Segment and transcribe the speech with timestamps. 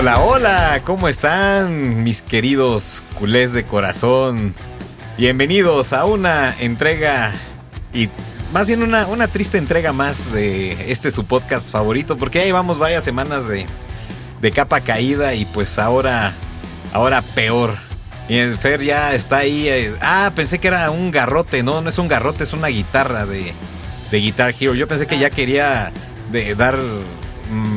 [0.00, 4.54] Hola, hola, ¿cómo están mis queridos culés de corazón?
[5.18, 7.34] Bienvenidos a una entrega
[7.92, 8.08] y
[8.50, 12.78] más bien una, una triste entrega más de este su podcast favorito porque ya llevamos
[12.78, 13.66] varias semanas de,
[14.40, 16.32] de capa caída y pues ahora,
[16.94, 17.76] ahora peor.
[18.26, 19.68] Y el Fer ya está ahí.
[19.68, 21.62] eh, ah, pensé que era un garrote.
[21.62, 23.52] No, no es un garrote, es una guitarra de,
[24.10, 24.74] de Guitar Hero.
[24.74, 25.92] Yo pensé que ya quería
[26.32, 26.78] de, dar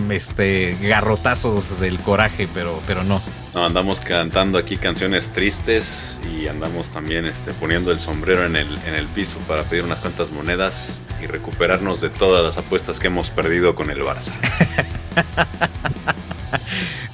[0.09, 3.21] este garrotazos del coraje, pero, pero no.
[3.53, 8.79] No, andamos cantando aquí canciones tristes y andamos también este, poniendo el sombrero en el,
[8.85, 13.07] en el piso para pedir unas cuantas monedas y recuperarnos de todas las apuestas que
[13.07, 14.31] hemos perdido con el Barça.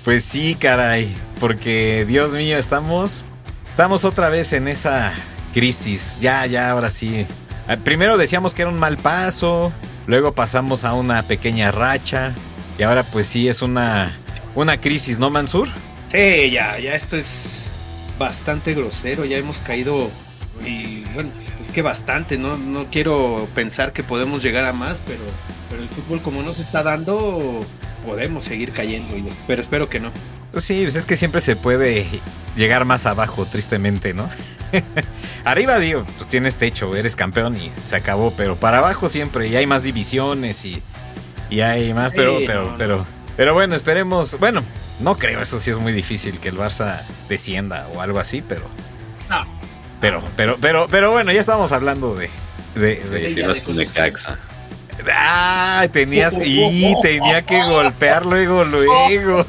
[0.04, 1.16] Pues sí, caray.
[1.40, 3.24] Porque, Dios mío, estamos.
[3.70, 5.14] Estamos otra vez en esa
[5.54, 6.20] crisis.
[6.20, 7.28] Ya, ya, ahora sí.
[7.68, 9.72] Ah, Primero decíamos que era un mal paso.
[10.08, 12.34] Luego pasamos a una pequeña racha.
[12.80, 14.12] Y ahora, pues sí, es una.
[14.56, 15.68] Una crisis, ¿no, Mansur?
[16.06, 17.66] Sí, ya, ya esto es
[18.18, 20.10] bastante grosero, ya hemos caído
[20.66, 25.22] y bueno, es que bastante, no, no quiero pensar que podemos llegar a más, pero,
[25.70, 27.60] pero el fútbol como nos está dando,
[28.06, 30.12] podemos seguir cayendo, y, pero espero que no.
[30.52, 32.08] Pues sí, pues es que siempre se puede
[32.56, 34.30] llegar más abajo, tristemente, ¿no?
[35.46, 39.56] Arriba, digo, pues tienes techo, eres campeón y se acabó, pero para abajo siempre, y
[39.56, 40.82] hay más divisiones y,
[41.50, 42.78] y hay más, pero, Sí, pero, no, no.
[42.78, 43.06] pero,
[43.38, 44.64] pero bueno, esperemos, bueno,
[45.00, 48.70] no creo, eso sí es muy difícil que el Barça descienda o algo así, pero,
[49.30, 49.46] No.
[50.02, 52.30] pero, pero, pero, pero bueno, ya estábamos hablando de,
[52.76, 53.68] de, de- Sí, de un cosas.
[53.76, 54.40] Necaxa.
[55.16, 58.94] Ah, tenías y tenía que golpear luego, luego.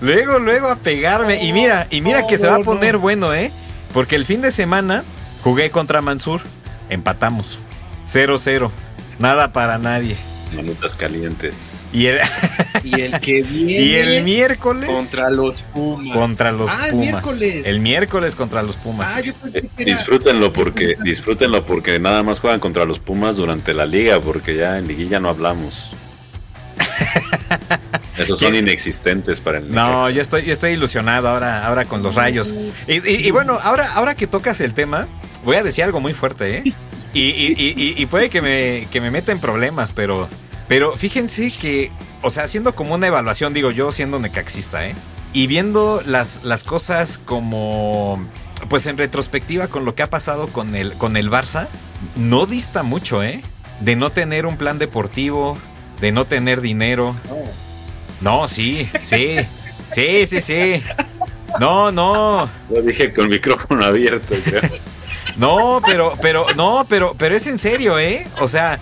[0.00, 1.42] luego, luego a pegarme.
[1.44, 3.50] Y mira, y mira que se va a poner bueno, ¿eh?
[3.92, 5.02] Porque el fin de semana
[5.42, 6.42] jugué contra Mansur.
[6.90, 7.58] Empatamos.
[8.06, 8.70] 0-0.
[9.18, 10.16] Nada para nadie.
[10.54, 11.82] Manitas calientes.
[11.92, 12.18] Y el,
[12.82, 16.16] Y el que viene y el miércoles contra los Pumas.
[16.16, 17.06] contra los ah, el Pumas.
[17.06, 17.62] miércoles.
[17.66, 19.12] El miércoles contra los Pumas.
[19.14, 23.36] Ah, yo pensé que era- Disfrútenlo porque, disfrútenlo porque nada más juegan contra los Pumas
[23.36, 25.90] durante la liga, porque ya en liguilla no hablamos.
[28.16, 30.10] Esos son inexistentes para el No, Necaxa.
[30.10, 32.54] yo estoy, yo estoy ilusionado ahora, ahora con los rayos.
[32.86, 35.06] Y, y- y bueno, ahora, ahora que tocas el tema,
[35.44, 36.72] voy a decir algo muy fuerte, ¿eh?
[37.14, 37.20] Y,
[38.00, 40.28] y- puede que me, que me meta en problemas, pero,
[40.68, 41.90] pero fíjense que,
[42.22, 44.94] o sea, haciendo como una evaluación, digo yo siendo necaxista, ¿eh?
[45.32, 48.24] Y viendo las, las cosas como,
[48.68, 51.68] pues en retrospectiva con lo que ha pasado con el, con el Barça,
[52.16, 53.42] no dista mucho, ¿eh?
[53.80, 55.56] De no tener un plan deportivo,
[56.00, 57.16] de no tener dinero.
[58.20, 59.36] No, sí, sí,
[59.92, 60.82] sí, sí, sí.
[61.60, 62.48] No, no.
[62.68, 64.34] Lo dije con micrófono abierto.
[64.44, 64.60] creo.
[65.38, 68.26] No, pero, pero, no, pero, pero es en serio, ¿eh?
[68.40, 68.80] O sea,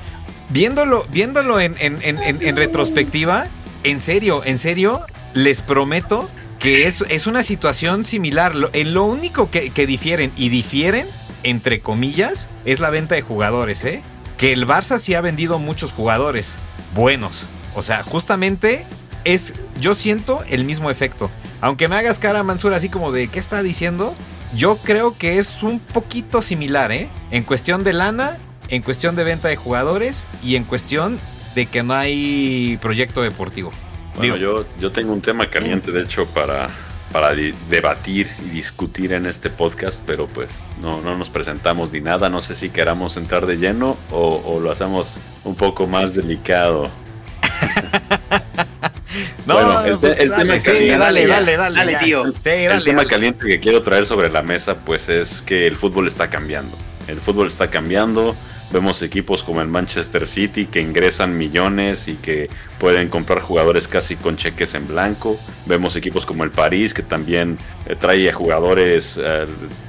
[0.48, 3.48] viéndolo, viéndolo en, en- en- en- retrospectiva,
[3.84, 5.02] en serio, en serio,
[5.34, 6.28] les prometo
[6.58, 8.54] que es, es una situación similar.
[8.56, 11.06] Lo, en lo único que, que difieren, y difieren,
[11.42, 14.02] entre comillas, es la venta de jugadores, ¿eh?
[14.38, 16.56] Que el Barça sí ha vendido muchos jugadores
[16.94, 17.44] buenos.
[17.74, 18.86] O sea, justamente
[19.24, 21.30] es, yo siento el mismo efecto.
[21.60, 24.14] Aunque me hagas cara, Mansur, así como de, ¿qué está diciendo?
[24.54, 27.08] Yo creo que es un poquito similar, ¿eh?
[27.30, 31.18] En cuestión de lana, en cuestión de venta de jugadores y en cuestión
[31.54, 33.72] de que no hay proyecto deportivo.
[34.16, 36.68] Bueno, Digo, yo, yo tengo un tema caliente, de hecho, para,
[37.12, 37.34] para
[37.68, 42.28] debatir y discutir en este podcast, pero pues no, no nos presentamos ni nada.
[42.28, 46.88] No sé si queramos entrar de lleno o, o lo hacemos un poco más delicado.
[49.46, 52.24] no, bueno, el te- el tema sí, caliente, dale, dale, dale, Dale, tío.
[52.26, 53.08] Sí, dale, el tema dale.
[53.10, 56.76] caliente que quiero traer sobre la mesa, pues es que el fútbol está cambiando.
[57.08, 58.34] El fútbol está cambiando.
[58.72, 64.16] Vemos equipos como el Manchester City que ingresan millones y que pueden comprar jugadores casi
[64.16, 65.38] con cheques en blanco.
[65.66, 69.46] Vemos equipos como el París que también eh, trae a jugadores eh,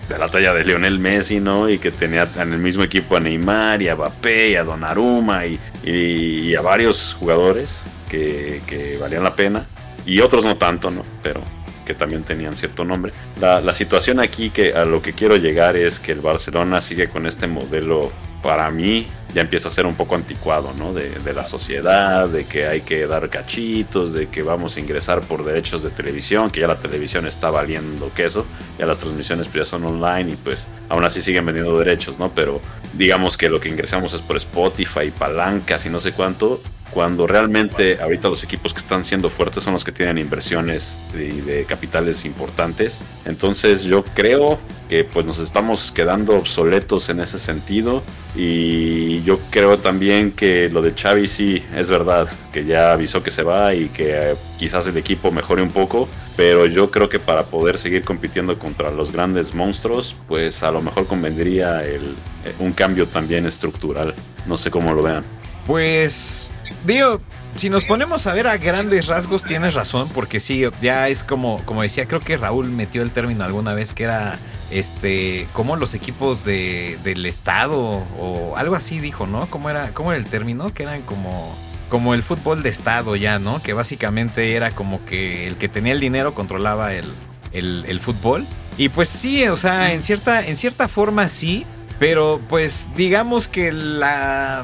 [0.07, 1.68] de la talla de Lionel Messi, ¿no?
[1.68, 5.47] Y que tenía en el mismo equipo a Neymar y a Mbappé y a Donnarumma
[5.47, 9.65] y, y- y a varios jugadores que, valían la pena.
[10.06, 11.04] Y otros no tanto, ¿no?
[11.21, 11.42] Pero
[11.86, 13.13] que también tenían cierto nombre.
[13.39, 17.09] La, la situación aquí que a lo que quiero llegar es que el Barcelona sigue
[17.09, 18.12] con este modelo,
[18.42, 20.94] para mí, ya empieza a ser un poco anticuado, ¿no?
[20.94, 25.21] De, de la sociedad, de que hay que dar cachitos, de que vamos a ingresar
[25.21, 28.45] por derechos de televisión, que ya la televisión está valiendo queso,
[28.77, 32.33] ya las transmisiones pues, ya son online y pues aún así siguen vendiendo derechos, ¿no?
[32.33, 32.62] Pero
[32.94, 36.62] digamos que lo que ingresamos es por Spotify, palancas y no sé cuánto,
[36.92, 41.42] cuando realmente ahorita los equipos que están siendo fuertes son los que tienen inversiones y
[41.42, 43.00] de, capitales importantes.
[43.25, 44.57] Entonces yo creo
[44.89, 48.04] que pues nos estamos quedando obsoletos en ese sentido
[48.36, 53.31] y yo creo también que lo de Xavi sí es verdad, que ya avisó que
[53.31, 57.19] se va y que eh, quizás el equipo mejore un poco, pero yo creo que
[57.19, 62.54] para poder seguir compitiendo contra los grandes monstruos, pues a lo mejor convendría el, eh,
[62.60, 64.13] un cambio también estructural.
[64.45, 65.24] No sé cómo lo vean.
[65.68, 66.52] Pues
[66.88, 67.19] Digo,
[67.54, 71.62] si nos ponemos a ver a grandes rasgos, tienes razón, porque sí, ya es como,
[71.66, 75.94] como decía, creo que Raúl metió el término alguna vez que era este como los
[75.94, 77.78] equipos de, del estado
[78.19, 79.48] o algo así dijo, ¿no?
[79.48, 80.74] ¿Cómo era, cómo el término?
[80.74, 81.56] Que eran como
[81.90, 83.62] como el fútbol de estado ya, ¿no?
[83.62, 87.06] Que básicamente era como que el que tenía el dinero controlaba el,
[87.52, 88.46] el, el fútbol.
[88.78, 91.66] Y pues sí, o sea, en cierta, en cierta forma sí,
[92.00, 94.64] pero pues digamos que la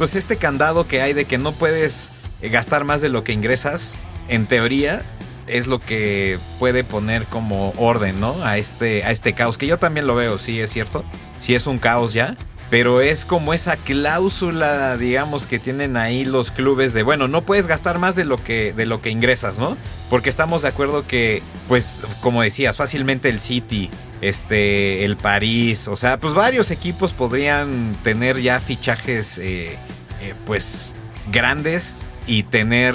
[0.00, 2.10] pues este candado que hay de que no puedes
[2.40, 3.98] eh, gastar más de lo que ingresas,
[4.28, 5.04] en teoría
[5.46, 8.42] es lo que puede poner como orden, ¿no?
[8.42, 11.04] A este, a este caos, que yo también lo veo, sí, es cierto,
[11.38, 12.38] sí es un caos ya,
[12.70, 17.66] pero es como esa cláusula, digamos, que tienen ahí los clubes de, bueno, no puedes
[17.66, 19.76] gastar más de lo que, de lo que ingresas, ¿no?
[20.08, 23.90] Porque estamos de acuerdo que, pues, como decías, fácilmente el City,
[24.20, 29.76] este, el París, o sea, pues varios equipos podrían tener ya fichajes, eh,
[30.20, 30.94] eh, pues,
[31.32, 32.94] grandes y tener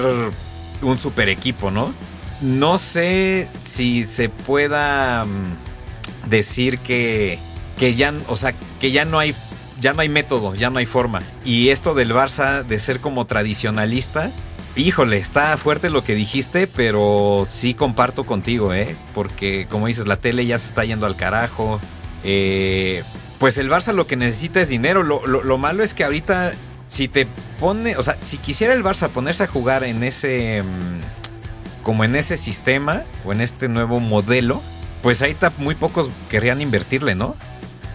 [0.80, 1.92] un super equipo, ¿no?
[2.40, 7.38] No sé si se pueda mm, decir que,
[7.78, 9.34] que ya, o sea, que ya no hay
[9.80, 11.22] ya no hay método, ya no hay forma.
[11.44, 14.30] Y esto del Barça de ser como tradicionalista,
[14.76, 18.96] híjole, está fuerte lo que dijiste, pero sí comparto contigo, ¿eh?
[19.14, 21.80] Porque como dices, la tele ya se está yendo al carajo.
[22.24, 23.02] Eh,
[23.38, 25.02] pues el Barça lo que necesita es dinero.
[25.02, 26.52] Lo, malo es que ahorita,
[26.86, 27.26] si te
[27.60, 32.16] pone, o sea, si quisiera el Barça ponerse a jugar en ese, mm, como en
[32.16, 34.62] ese sistema o en este nuevo modelo,
[35.02, 37.36] pues ahí muy pocos querrían invertirle, ¿no?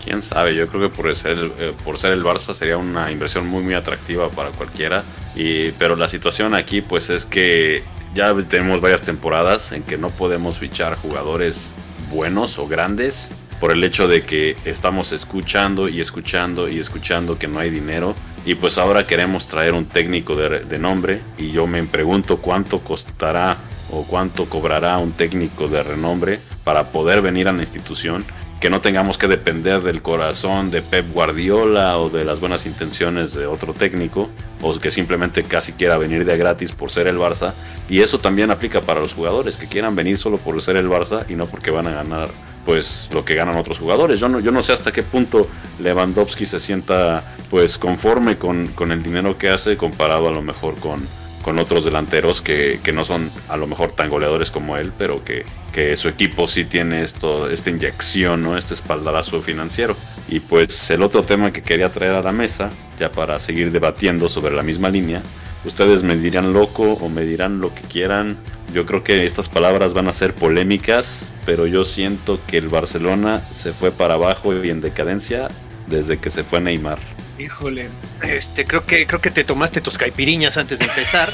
[0.04, 3.48] Quién sabe, yo creo que por ser, eh, por ser el Barça sería una inversión
[3.48, 5.04] muy muy atractiva para cualquiera.
[5.36, 7.84] Y, pero la situación aquí pues es que
[8.16, 11.74] ya tenemos varias temporadas en que no podemos fichar jugadores
[12.10, 17.48] buenos o grandes por el hecho de que estamos escuchando y escuchando y escuchando que
[17.48, 18.16] no hay dinero.
[18.44, 22.80] Y pues ahora queremos traer un técnico de, de nombre y yo me pregunto cuánto
[22.80, 23.56] costará
[23.92, 28.26] o cuánto cobrará un técnico de renombre para poder venir a la institución
[28.62, 33.34] que no tengamos que depender del corazón de Pep Guardiola o de las buenas intenciones
[33.34, 34.30] de otro técnico,
[34.62, 37.54] o que simplemente casi quiera venir de gratis por ser el Barça.
[37.90, 41.26] Y eso también aplica para los jugadores, que quieran venir solo por ser el Barça
[41.28, 42.30] y no porque van a ganar
[42.64, 44.20] pues lo que ganan otros jugadores.
[44.20, 45.48] Yo no, yo no sé hasta qué punto
[45.80, 50.76] Lewandowski se sienta pues conforme con, con el dinero que hace comparado a lo mejor
[50.80, 51.08] con,
[51.42, 55.46] con otros delanteros que, no son a lo mejor tan goleadores como él, pero que,
[55.96, 58.58] su equipo sí tiene esto, esta inyección, ¿no?
[58.58, 59.96] este espaldarazo financiero.
[60.28, 62.70] Y pues el otro tema que quería traer a la mesa,
[63.00, 65.22] ya para seguir debatiendo sobre la misma línea,
[65.66, 68.38] ustedes me dirán loco o me dirán lo que quieran.
[68.74, 73.42] Yo creo que estas palabras van a ser polémicas, pero yo siento que el Barcelona
[73.52, 75.48] se fue para abajo y en decadencia
[75.88, 77.00] desde que se fue Neymar.
[77.42, 77.90] Híjole,
[78.22, 81.34] este, creo que creo que te tomaste tus caipiriñas antes de empezar.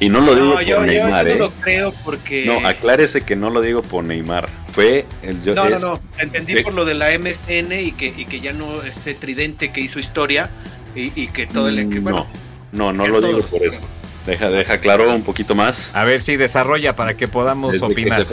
[0.00, 1.52] y no lo digo por Neymar, yo, no lo ¿eh?
[1.62, 2.44] creo porque.
[2.44, 4.50] No, aclárese que no lo digo por Neymar.
[4.72, 5.54] Fue el yo.
[5.54, 6.00] No, no, no.
[6.18, 9.80] Entendí por lo de la MSN y que, y que ya no ese tridente que
[9.80, 10.50] hizo historia
[10.94, 11.88] y, que todo el.
[11.88, 12.26] Que, bueno,
[12.72, 13.80] no, no, no lo digo por eso.
[14.26, 15.90] Deja, deja claro un poquito más.
[15.94, 18.26] A ver si desarrolla para que podamos opinar.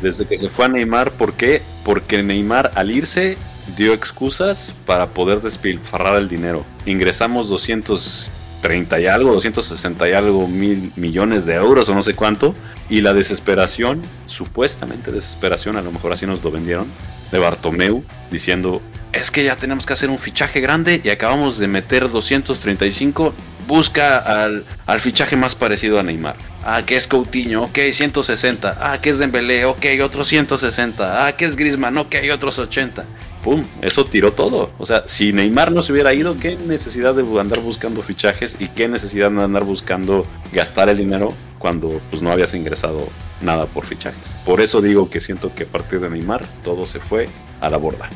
[0.00, 1.62] desde que se fue a Neymar, ¿por qué?
[1.84, 3.36] Porque Neymar al irse
[3.76, 6.64] dio excusas para poder despilfarrar el dinero.
[6.84, 12.54] Ingresamos 230 y algo, 260 y algo mil millones de euros o no sé cuánto.
[12.88, 16.86] Y la desesperación, supuestamente desesperación, a lo mejor así nos lo vendieron,
[17.30, 18.80] de Bartomeu, diciendo,
[19.12, 23.34] es que ya tenemos que hacer un fichaje grande y acabamos de meter 235
[23.66, 26.36] busca al, fichaje más parecido a Neymar.
[26.64, 28.78] Ah, que es Coutinho, ok, 160.
[28.80, 31.26] Ah, que es Dembélé, ok, otros 160.
[31.26, 33.04] Ah, que es Griezmann, ok, otros 80.
[33.42, 34.72] Pum, eso tiró todo.
[34.78, 38.68] O sea, si Neymar no se hubiera ido, ¿qué necesidad de andar buscando fichajes y
[38.68, 43.08] qué necesidad de andar buscando gastar el dinero cuando pues no habías ingresado
[43.40, 44.34] nada por fichajes?
[44.44, 47.28] Por eso digo que siento que a partir de Neymar todo se fue
[47.60, 48.10] a la borda.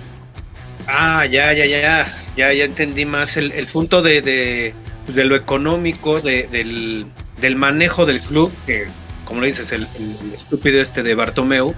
[0.88, 4.74] Ah, ya, ya, ya, ya, ya, entendí más el, punto de de
[5.24, 7.06] lo económico, del,
[7.56, 8.86] manejo del club, que
[9.24, 9.86] como lo dices, el,
[10.34, 11.74] estúpido este de Bartomeu,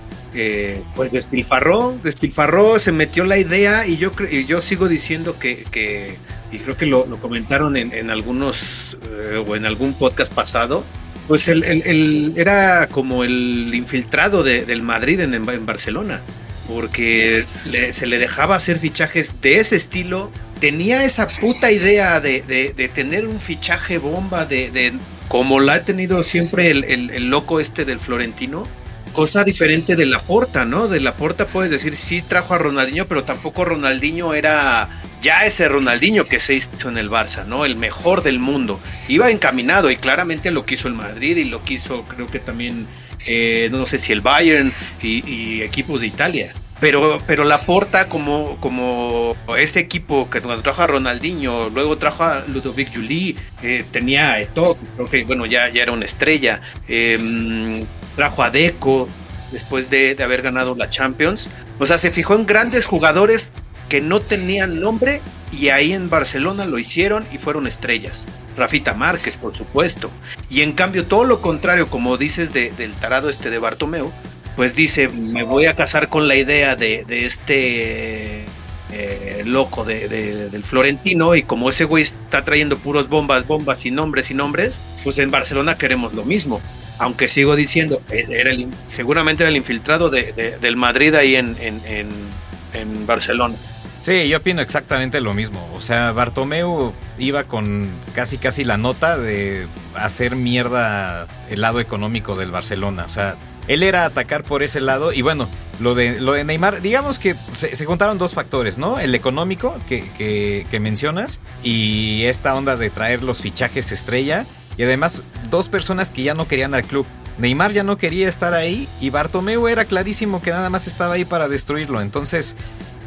[0.94, 4.12] pues despilfarró, despilfarró, se metió la idea y yo,
[4.46, 6.16] yo sigo diciendo que,
[6.50, 10.84] y creo que lo, comentaron en, algunos eh, o en algún podcast pasado,
[11.28, 16.22] pues él, era como el infiltrado del Madrid en, Barcelona,
[16.66, 17.44] porque
[17.90, 20.30] se le dejaba hacer fichajes de ese estilo.
[20.62, 24.92] Tenía esa puta idea de, tener un fichaje bomba, de,
[25.26, 28.68] como la ha tenido siempre el, loco este del Florentino,
[29.12, 30.86] cosa diferente de la Porta, ¿no?
[30.86, 35.66] De la Porta puedes decir, sí trajo a Ronaldinho, pero tampoco Ronaldinho era ya ese
[35.66, 37.64] Ronaldinho que se hizo en el Barça, ¿no?
[37.64, 38.78] El mejor del mundo.
[39.08, 42.86] Iba encaminado y claramente lo quiso el Madrid y lo quiso creo que también,
[43.26, 46.52] eh, no sé si el Bayern y, equipos de Italia.
[46.82, 52.24] Pero, pero la porta como, como ese equipo que cuando trajo a Ronaldinho, luego trajo
[52.24, 57.86] a Ludovic Juli, eh, tenía a creo que bueno, ya, ya era una estrella, em,
[58.16, 59.08] trajo a Deco
[59.52, 61.48] después de, de haber ganado la Champions.
[61.78, 63.52] O sea, se fijó en grandes jugadores
[63.88, 65.20] que no tenían nombre
[65.52, 68.26] y ahí en Barcelona lo hicieron y fueron estrellas.
[68.56, 70.10] Rafita Márquez, por supuesto.
[70.50, 74.10] Y en cambio todo lo contrario, como dices del tarado este de Bartomeu,
[74.56, 78.44] pues dice, me voy a casar con la idea de, este
[78.90, 84.30] eh, loco del Florentino y como ese güey está trayendo puros bombas, bombas y nombres
[84.30, 86.60] y nombres, pues en Barcelona queremos lo mismo.
[86.98, 88.52] Aunque sigo diciendo, era
[88.86, 93.56] seguramente era el infiltrado del Madrid ahí en, en Barcelona.
[94.02, 95.70] Sí, yo opino exactamente lo mismo.
[95.76, 102.34] O sea, Bartomeu iba con casi casi la nota de hacer mierda el lado económico
[102.34, 103.04] del Barcelona.
[103.06, 103.36] O sea,
[103.68, 105.12] él era atacar por ese lado.
[105.12, 105.48] Y bueno,
[105.80, 108.98] lo de, lo de Neymar, digamos que se, juntaron dos factores, ¿no?
[108.98, 114.46] El económico que, que mencionas y esta onda de traer los fichajes estrella.
[114.76, 117.06] Y además, dos personas que ya no querían al club.
[117.38, 121.24] Neymar ya no quería estar ahí y Bartomeu era clarísimo que nada más estaba ahí
[121.24, 122.00] para destruirlo.
[122.00, 122.56] Entonces,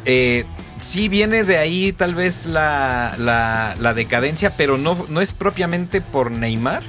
[0.04, 0.44] eh,
[0.78, 6.82] sí viene de ahí tal vez la, decadencia, pero no, no es propiamente por Neymar,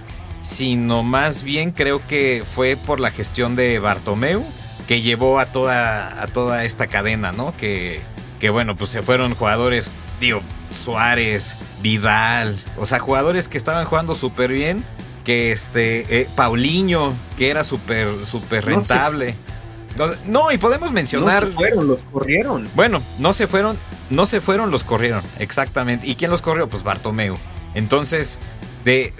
[0.47, 4.45] sino más bien creo que fue por la gestión de Bartomeu
[4.87, 7.55] que llevó a toda, a toda esta cadena, ¿no?
[7.57, 8.01] Que,
[8.39, 14.15] que bueno, pues se fueron jugadores, digo, Suárez, Vidal, o sea, jugadores que estaban jugando
[14.15, 14.85] súper bien,
[15.25, 19.35] que este, eh, Paulinho, que era súper, súper rentable.
[20.27, 21.43] No, y podemos mencionar.
[21.43, 22.69] No se fueron, los corrieron.
[22.73, 23.77] Bueno, no se fueron,
[24.09, 26.07] no se fueron, los corrieron, exactamente.
[26.07, 26.69] ¿Y quién los corrió?
[26.69, 27.37] Pues Bartomeu.
[27.73, 28.39] Entonces,
[28.85, 29.13] de,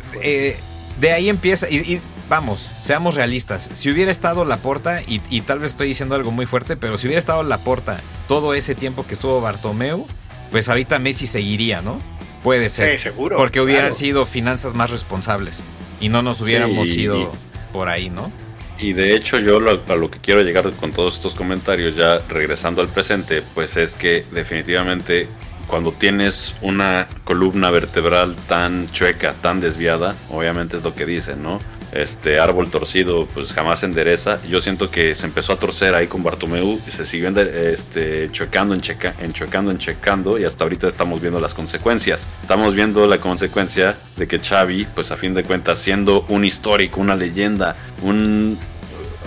[0.99, 1.69] de, ahí empieza.
[1.69, 3.69] Y, vamos, seamos realistas.
[3.73, 6.97] Si hubiera estado la porta, y, y, tal vez estoy diciendo algo muy fuerte, pero
[6.97, 10.05] si hubiera estado la porta todo ese tiempo que estuvo Bartomeu,
[10.51, 11.99] pues ahorita Messi seguiría, ¿no?
[12.43, 12.97] Puede ser.
[12.97, 13.37] Sí, seguro.
[13.37, 15.63] Porque hubieran sido finanzas más responsables.
[15.99, 17.31] Y no nos hubiéramos ido
[17.73, 18.31] por ahí, ¿no?
[18.79, 22.19] Y de hecho yo lo, a lo que quiero llegar con todos estos comentarios, ya
[22.29, 25.27] regresando al presente, pues es que definitivamente
[25.67, 31.59] cuando tienes una columna vertebral tan chueca, tan desviada, obviamente es lo que dicen, ¿no?
[31.91, 34.39] Este árbol torcido pues jamás se endereza.
[34.47, 38.73] Yo siento que se empezó a torcer ahí con Bartomeu y se siguió este, chocando,
[38.73, 42.27] enchecando, enchecando y hasta ahorita estamos viendo las consecuencias.
[42.41, 46.99] Estamos viendo la consecuencia de que Xavi, pues a fin de cuentas, siendo un histórico,
[46.99, 48.57] una leyenda, un,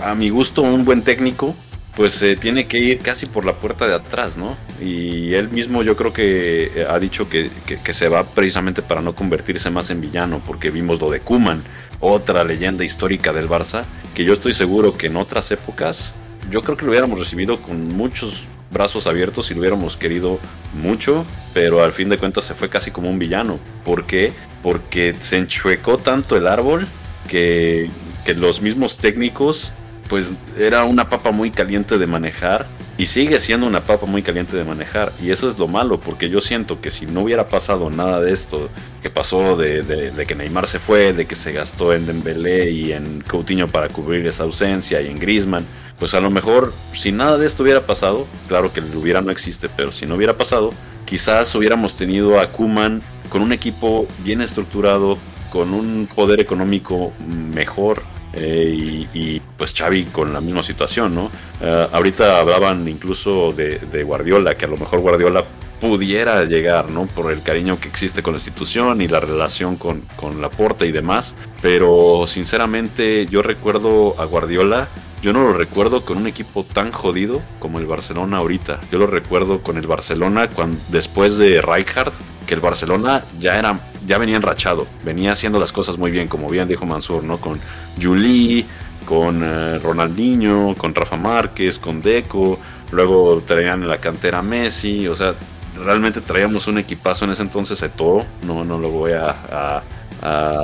[0.03, 1.55] a mi gusto, un buen técnico,
[1.95, 4.57] pues se tiene que ir casi por la puerta de atrás, ¿no?
[4.79, 7.49] Y él mismo yo creo que eh, ha dicho que,
[7.91, 11.63] se va precisamente para no convertirse más en villano, porque vimos lo de Kuman,
[11.99, 13.83] otra leyenda histórica del Barça,
[14.15, 16.15] que yo estoy seguro que en otras épocas,
[16.49, 20.39] yo creo que lo hubiéramos recibido con muchos brazos abiertos y lo hubiéramos querido
[20.73, 23.59] mucho, pero al fin de cuentas se fue casi como un villano.
[23.83, 24.31] ¿Por qué?
[24.63, 26.87] Porque se enchuecó tanto el árbol
[27.27, 27.89] que
[28.35, 29.73] los mismos técnicos
[30.11, 34.57] pues era una papa muy caliente de manejar y sigue siendo una papa muy caliente
[34.57, 35.13] de manejar.
[35.23, 38.33] Y eso es lo malo, porque yo siento que si no hubiera pasado nada de
[38.33, 38.67] esto,
[39.01, 43.21] que pasó de, que Neymar se fue, de que se gastó en Dembélé y en
[43.21, 45.65] Coutinho para cubrir esa ausencia y en Griezmann,
[45.97, 49.31] pues a lo mejor si nada de esto hubiera pasado, claro que el hubiera no
[49.31, 50.71] existe, pero si no hubiera pasado,
[51.05, 55.17] quizás hubiéramos tenido a Kuman con un equipo bien estructurado,
[55.53, 57.13] con un poder económico
[57.55, 61.31] mejor eh, y, pues Xavi con la misma situación, ¿no?
[61.59, 65.43] Eh, ahorita hablaban incluso de, Guardiola, que a lo mejor Guardiola
[65.79, 67.07] pudiera llegar, ¿no?
[67.07, 70.91] Por el cariño que existe con la institución y la relación con, con Laporta y
[70.91, 71.35] demás.
[71.61, 74.87] Pero sinceramente yo recuerdo a Guardiola,
[75.21, 78.79] yo no lo recuerdo con un equipo tan jodido como el Barcelona ahorita.
[78.91, 82.11] Yo lo recuerdo con el Barcelona cuando, después de Rijkaard,
[82.47, 86.49] que el Barcelona ya era ya venía enrachado, venía haciendo las cosas muy bien, como
[86.49, 87.37] bien dijo Mansur, ¿no?
[87.37, 87.59] Con
[88.01, 88.65] Juli,
[89.05, 92.59] con eh, Ronaldinho, con Rafa Márquez, con Deco,
[92.91, 95.35] luego traían en la cantera Messi, o sea,
[95.83, 99.83] realmente traíamos un equipazo en ese entonces, Eto'o, no, no lo voy a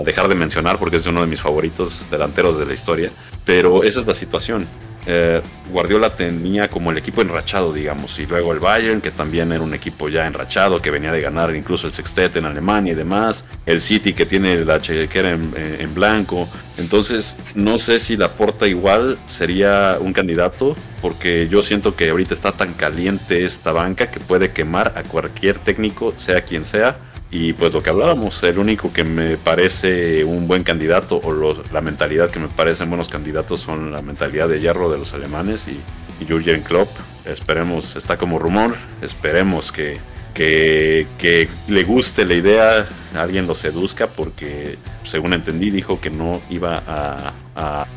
[0.05, 3.11] dejar de mencionar porque es uno de mis favoritos delanteros de la historia,
[3.45, 4.67] pero esa es la situación.
[5.09, 9.61] Eh, Guardiola tenía como el equipo enrachado, digamos, y luego el Bayern, que también era
[9.61, 13.45] un equipo ya enrachado, que venía de ganar incluso el Sextet en Alemania y demás,
[13.65, 18.67] el City que tiene la chequera en, en blanco, entonces no sé si la porta
[18.67, 24.19] igual sería un candidato, porque yo siento que ahorita está tan caliente esta banca que
[24.19, 26.97] puede quemar a cualquier técnico, sea quien sea,
[27.29, 31.81] y pues lo que hablábamos, el único que me parece un buen candidato o la
[31.81, 35.79] mentalidad que me parecen buenos candidatos son la mentalidad de hierro de los alemanes y,
[36.23, 36.89] y Jürgen Klopp.
[37.25, 39.99] Esperemos, está como rumor, esperemos que,
[40.33, 46.81] que, le guste la idea, alguien lo seduzca porque según entendí dijo que no iba
[46.87, 47.33] a,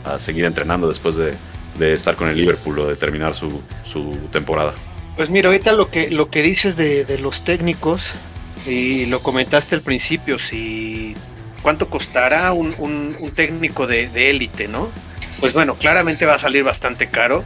[0.04, 1.34] a, seguir entrenando después de,
[1.78, 4.74] de, estar con el Liverpool o de terminar su, su temporada.
[5.16, 8.12] Pues mira, ahorita lo que, lo que dices de, de los técnicos,
[8.70, 11.14] y lo comentaste al principio, si
[11.62, 14.90] cuánto costará un, técnico de élite, ¿no?
[15.40, 17.44] Pues bueno, claramente va a salir bastante caro.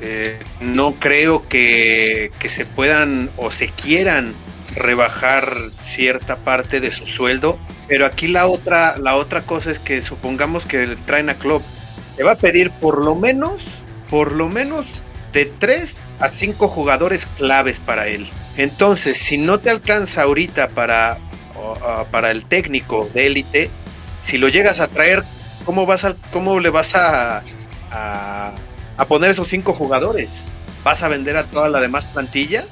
[0.00, 4.34] Eh, no creo que, que, se puedan o se quieran
[4.74, 7.58] rebajar cierta parte de su sueldo.
[7.86, 11.62] Pero aquí la otra, la otra cosa es que supongamos que traen a Club.
[12.18, 13.78] Le va a pedir por lo menos,
[14.10, 15.00] por lo menos
[15.36, 18.26] de 3 a 5 jugadores claves para él.
[18.56, 21.18] Entonces, si no te alcanza ahorita para,
[22.10, 23.70] para el técnico de élite,
[24.20, 25.24] si lo llegas a traer,
[25.66, 27.42] ¿cómo, vas a, cómo le vas a,
[27.90, 28.54] a,
[29.08, 30.46] poner esos 5 jugadores?
[30.82, 32.64] ¿Vas a vender a toda la demás plantilla?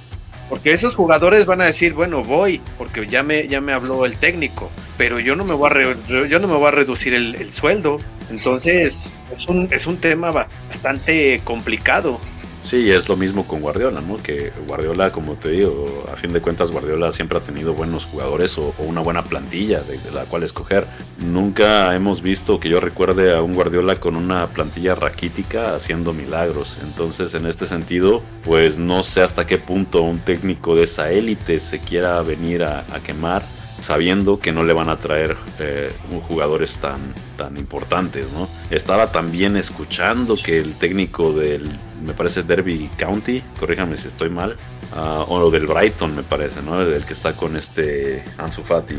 [0.48, 4.16] Porque esos jugadores van a decir, bueno, voy, porque ya me, ya me habló el
[4.16, 7.52] técnico, pero yo no me voy a, yo no me voy a reducir el, el
[7.52, 7.98] sueldo.
[8.30, 12.18] Entonces, es un, es un tema bastante complicado.
[12.64, 14.16] Sí, es lo mismo con Guardiola, ¿no?
[14.16, 18.56] Que Guardiola, como te digo, a fin de cuentas Guardiola siempre ha tenido buenos jugadores
[18.56, 20.86] o, una buena plantilla de, la cual escoger.
[21.18, 26.78] Nunca hemos visto que yo recuerde a un Guardiola con una plantilla raquítica haciendo milagros.
[26.82, 31.60] Entonces, en este sentido, pues no sé hasta qué punto un técnico de esa élite
[31.60, 33.42] se quiera venir a quemar
[33.84, 35.92] sabiendo que no le van a traer eh,
[36.26, 38.48] jugadores tan, tan importantes, ¿no?
[38.70, 41.70] Estaba también escuchando que el técnico del,
[42.02, 44.56] me parece Derby County, corríjame si estoy mal,
[44.96, 46.80] uh, o del Brighton me parece, ¿no?
[46.80, 48.98] El que está con este Ansu Fati,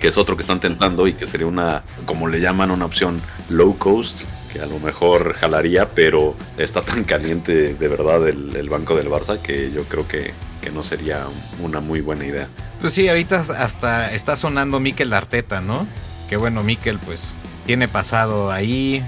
[0.00, 3.20] que es otro que están tentando y que sería una, como le llaman, una opción
[3.48, 8.68] low cost, que a lo mejor jalaría, pero está tan caliente de verdad el, el
[8.68, 11.26] banco del Barça que yo creo que, que no sería
[11.60, 12.48] una muy buena idea.
[12.80, 15.86] Pues sí, ahorita hasta está sonando Mikel Arteta, ¿no?
[16.28, 19.04] Que bueno, Mikel pues tiene pasado ahí,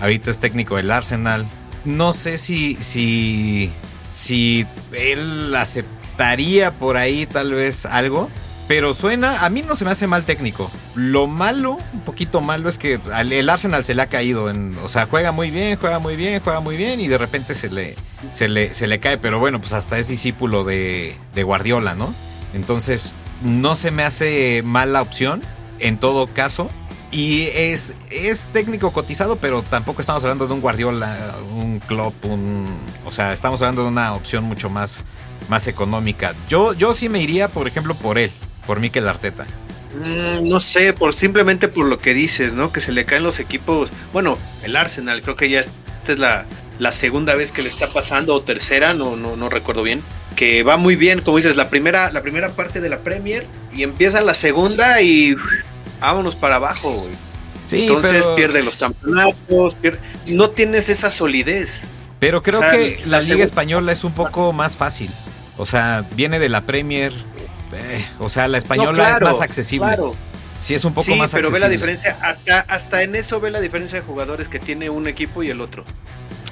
[0.00, 1.46] ahorita es técnico del Arsenal.
[1.84, 3.70] No sé si, si,
[4.10, 8.28] si él aceptaría por ahí tal vez algo,
[8.68, 10.70] pero suena, a mí no se me hace mal técnico.
[10.94, 14.50] Lo malo, un poquito malo, es que el Arsenal se le ha caído.
[14.50, 17.54] En, o sea, juega muy bien, juega muy bien, juega muy bien y de repente
[17.54, 17.96] se le,
[18.32, 19.16] se le, se le cae.
[19.16, 22.14] Pero bueno, pues hasta es discípulo de, de Guardiola, ¿no?
[22.52, 25.42] Entonces, no se me hace mala opción
[25.78, 26.68] en todo caso.
[27.10, 32.66] Y es, es técnico cotizado, pero tampoco estamos hablando de un Guardiola, un club, un.
[33.06, 35.04] O sea, estamos hablando de una opción mucho más,
[35.48, 36.34] más económica.
[36.48, 38.30] Yo, yo sí me iría, por ejemplo, por él,
[38.66, 39.46] por Mikel Arteta.
[39.94, 42.72] Mm, no sé, por simplemente por lo que dices, ¿no?
[42.72, 43.88] Que se le caen los equipos.
[44.12, 45.72] Bueno, el Arsenal, creo que ya esta
[46.12, 46.44] es la,
[46.78, 50.02] la segunda vez que le está pasando, o tercera, no, no, no recuerdo bien
[50.38, 53.44] que va muy bien, como dices, la primera, la primera parte de la Premier
[53.74, 55.34] y empieza la segunda y
[56.00, 57.06] vámonos para abajo,
[57.70, 59.76] Entonces pierde los campeonatos,
[60.26, 61.82] no tienes esa solidez.
[62.20, 65.10] Pero creo que la, Liga Española es un poco más fácil.
[65.56, 67.12] O sea, viene de la Premier.
[67.72, 69.86] Eh, o sea, la española es más accesible.
[69.86, 70.16] Claro.
[70.58, 72.16] Sí, es un poco más pero ve la diferencia.
[72.20, 75.60] Hasta, hasta en eso ve la diferencia de jugadores que tiene un equipo y el
[75.60, 75.84] otro.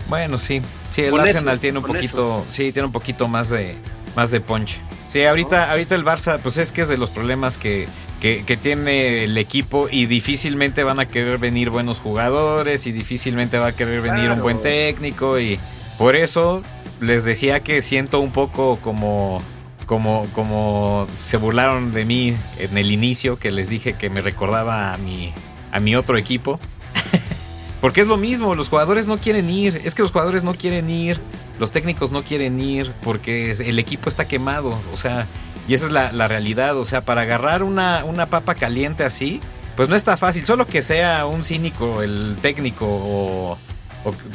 [0.09, 0.63] Bueno, sí.
[0.91, 3.77] Sí, el Arsenal tiene un poquito, sí, tiene un poquito más de
[4.15, 4.81] más de punch.
[5.09, 7.87] Sí, ahorita, ahorita el Barça, pues es que es de los problemas que,
[8.21, 13.69] que, tiene el equipo y difícilmente van a querer venir buenos jugadores y difícilmente va
[13.69, 15.59] a querer venir un buen técnico y
[15.99, 16.63] por eso
[17.01, 19.43] les decía que siento un poco como
[19.85, 24.93] como como se burlaron de mí en el inicio que les dije que me recordaba
[24.93, 25.33] a mi
[25.71, 26.59] a mi otro equipo.
[27.81, 30.89] Porque es lo mismo, los jugadores no quieren ir, es que los jugadores no quieren
[30.89, 31.21] ir,
[31.59, 35.27] los técnicos no quieren ir porque el equipo está quemado, o sea,
[35.69, 39.41] y esa es la, realidad, o sea, para agarrar una, una, papa caliente así,
[39.77, 43.59] pues no está fácil, solo que sea un cínico el técnico o,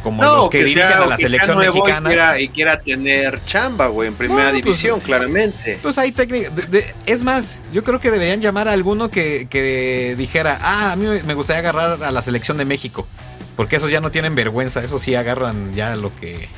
[0.04, 2.40] como los que, dirigen a la selección mexicana.
[2.40, 5.80] Y quiera, tener chamba, güey, en primera pues, división, claramente.
[5.82, 6.52] Pues hay técnica.
[7.06, 11.06] Es más, yo creo que deberían llamar a alguno que, que dijera, ah, a mí
[11.26, 13.08] me gustaría agarrar a la selección de México.
[13.56, 16.50] Porque esos ya no tienen vergüenza, esos sí agarran ya lo que.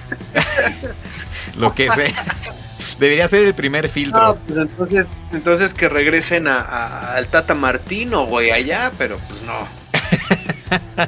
[1.58, 2.14] lo que sea.
[3.00, 4.22] Debería ser el primer filtro.
[4.22, 9.68] No, pues entonces, entonces que regresen a, al Tata Martino, güey, allá, pero pues no.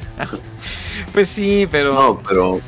[1.12, 1.94] pues sí, pero.
[1.94, 2.60] No, pero.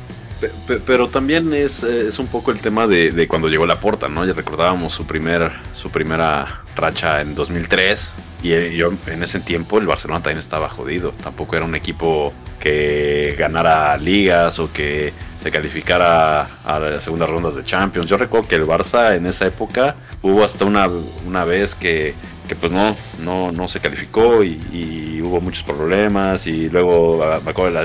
[0.85, 4.25] Pero también es, es un poco el tema de, cuando llegó la porta, ¿no?
[4.25, 9.87] Ya recordábamos su, primer, su primera racha en 2003 y yo en ese tiempo el
[9.87, 11.11] Barcelona también estaba jodido.
[11.11, 17.55] Tampoco era un equipo que ganara ligas o que se calificara a las segundas rondas
[17.55, 18.09] de Champions.
[18.09, 20.87] Yo recuerdo que el Barça en esa época hubo hasta una,
[21.25, 22.13] una vez que
[22.49, 27.51] que pues no, no, no se calificó y, hubo muchos problemas y luego ah, me
[27.51, 27.79] acuerdo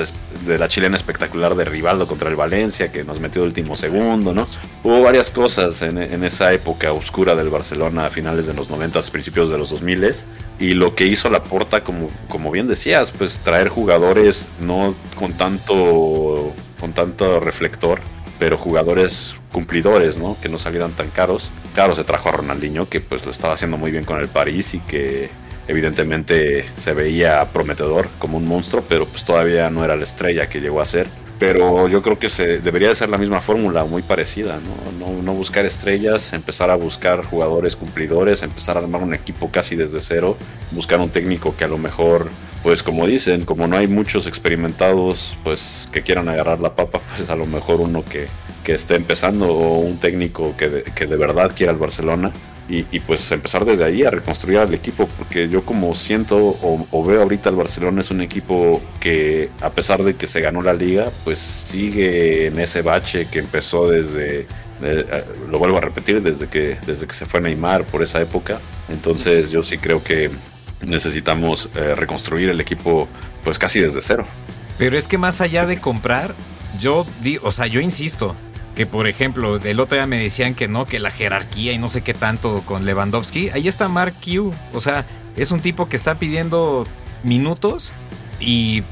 [0.47, 4.33] de la, chilena espectacular de Rivaldo contra el Valencia que nos metió de último segundo,
[4.33, 4.45] ¿no?
[4.83, 9.51] Hubo varias cosas en, esa época oscura del Barcelona a finales de los 90, principios
[9.51, 9.95] de los 2000
[10.59, 15.35] y lo que hizo la porta como, como bien decías, pues traer jugadores no con
[15.35, 18.01] tanto, con tanto reflector
[18.39, 20.37] pero jugadores cumplidores, ¿no?
[20.41, 21.51] Que no salieran tan caros.
[21.75, 24.75] Claro, se trajo a Ronaldinho, que pues lo estaba haciendo muy bien con el París
[24.75, 25.31] y que
[25.69, 30.61] evidentemente se veía prometedor como un monstruo, pero pues todavía no era la estrella que
[30.61, 31.09] llegó a ser.
[31.47, 35.07] Pero yo creo que se debería de ser la misma fórmula, muy parecida, ¿no?
[35.07, 35.23] ¿no?
[35.23, 40.01] No buscar estrellas, empezar a buscar jugadores cumplidores, empezar a armar un equipo casi desde
[40.01, 40.39] cero,
[40.71, 42.31] buscar un técnico que a lo mejor
[42.63, 47.29] pues como dicen, como no hay muchos experimentados, pues que quieran agarrar la papa, pues
[47.29, 48.29] a lo mejor uno que,
[48.65, 52.33] que esté empezando o un técnico que de, que de verdad quiera el Barcelona
[52.69, 57.23] y, pues empezar desde ahí a reconstruir el equipo, porque yo como siento o, veo
[57.23, 61.13] ahorita el Barcelona es un equipo que a pesar de que se ganó la liga,
[61.25, 64.47] pues sigue en ese bache que empezó desde,
[64.83, 68.59] eh, lo vuelvo a repetir, desde que, desde que se fue Neymar por esa época,
[68.89, 70.31] entonces yo sí creo que
[70.81, 73.09] necesitamos eh, reconstruir el equipo
[73.43, 74.27] pues casi desde cero.
[74.79, 76.35] Pero es que más allá de comprar,
[76.81, 78.35] yo digo, o sea, yo insisto
[78.75, 81.89] que por ejemplo, el otro día me decían que no, que la jerarquía y no
[81.89, 85.07] sé qué tanto con Lewandowski, ahí está Mark Q, o sea,
[85.37, 86.87] es un tipo que está pidiendo
[87.23, 87.93] minutos
[88.41, 88.83] y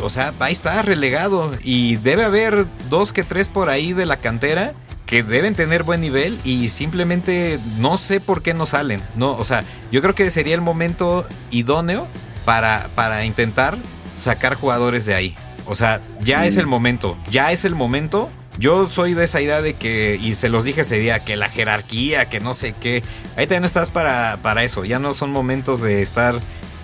[0.00, 4.18] o sea, ahí está relegado y debe haber dos que tres por ahí de la
[4.18, 4.74] cantera
[5.06, 9.02] que deben tener buen nivel y simplemente no sé por qué no salen.
[9.16, 12.06] No, o sea, yo creo que sería el momento idóneo
[12.44, 13.78] para, para intentar
[14.16, 15.36] sacar jugadores de ahí.
[15.66, 18.30] O sea, ya es el momento, ya es el momento.
[18.58, 21.48] Yo soy de esa idea de que, y se los dije ese día, que la
[21.48, 23.02] jerarquía, que no sé qué.
[23.36, 24.84] Ahí también estás para, para eso.
[24.84, 26.36] Ya no son momentos de estar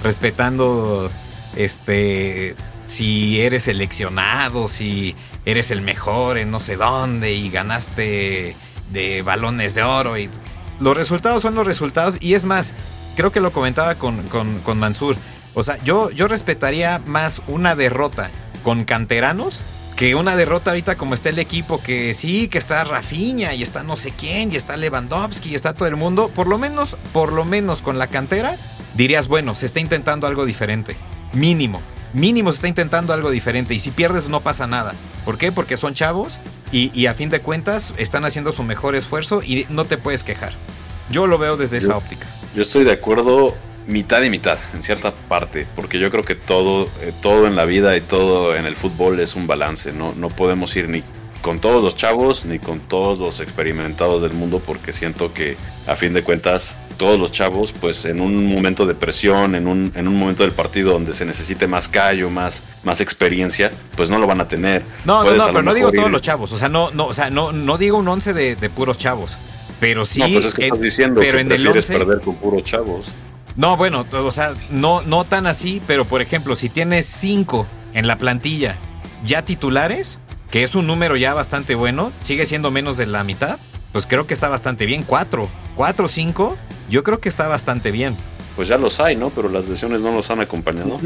[0.02, 1.10] respetando
[1.56, 2.56] este
[2.86, 8.56] si eres seleccionado, si eres el mejor en no sé dónde y ganaste
[8.90, 10.18] de balones de oro.
[10.18, 10.28] Y
[10.80, 12.18] los resultados son los resultados.
[12.20, 12.74] Y es más,
[13.16, 15.16] creo que lo comentaba con, con, Mansur.
[15.54, 18.30] O sea, yo, yo respetaría más una derrota
[18.64, 19.62] con canteranos
[20.00, 23.82] que una derrota ahorita como está el equipo, que sí, que está Rafinha y está
[23.82, 27.34] no sé quién, y está Lewandowski y está todo el mundo, por lo menos, por
[27.34, 28.56] lo menos con la cantera,
[28.94, 30.96] dirías, bueno, se está intentando algo diferente,
[31.34, 31.82] mínimo
[32.14, 34.94] mínimo se está intentando algo diferente y si pierdes no pasa nada.
[35.26, 35.52] ¿Por qué?
[35.52, 36.40] Porque son chavos
[36.72, 40.54] y, a fin de cuentas están haciendo su mejor esfuerzo y no te puedes quejar.
[41.10, 42.26] Yo lo veo desde esa óptica.
[42.56, 43.54] Yo estoy de acuerdo
[43.86, 47.64] mitad y mitad, en cierta parte, porque yo creo que todo, eh, todo en la
[47.64, 51.02] vida y todo en el fútbol es un balance, no, no podemos ir ni
[51.42, 55.96] con todos los chavos ni con todos los experimentados del mundo porque siento que a
[55.96, 60.06] fin de cuentas todos los chavos pues en un momento de presión, en un, en
[60.06, 64.26] un momento del partido donde se necesite más callo, más, más experiencia, pues no lo
[64.26, 64.84] van a tener.
[65.06, 67.30] No, no, no, pero no digo todos los chavos, o sea, no, no, o sea,
[67.30, 69.38] no, no digo un once de, puros chavos,
[69.80, 70.20] pero sí...
[70.20, 73.10] No, pues es que estás diciendo pero que en el once, perder con puros chavos.
[73.56, 78.06] No, bueno, o sea, no, no tan así, pero por ejemplo, si tienes cinco en
[78.06, 78.78] la plantilla
[79.24, 80.18] ya titulares,
[80.50, 83.58] que es un número ya bastante bueno, sigue siendo menos de la mitad,
[83.92, 85.02] pues creo que está bastante bien.
[85.02, 86.56] Cuatro, cuatro, cinco,
[86.88, 88.16] yo creo que está bastante bien.
[88.56, 89.30] Pues ya los hay, ¿no?
[89.30, 90.98] Pero las lesiones no los han acompañado.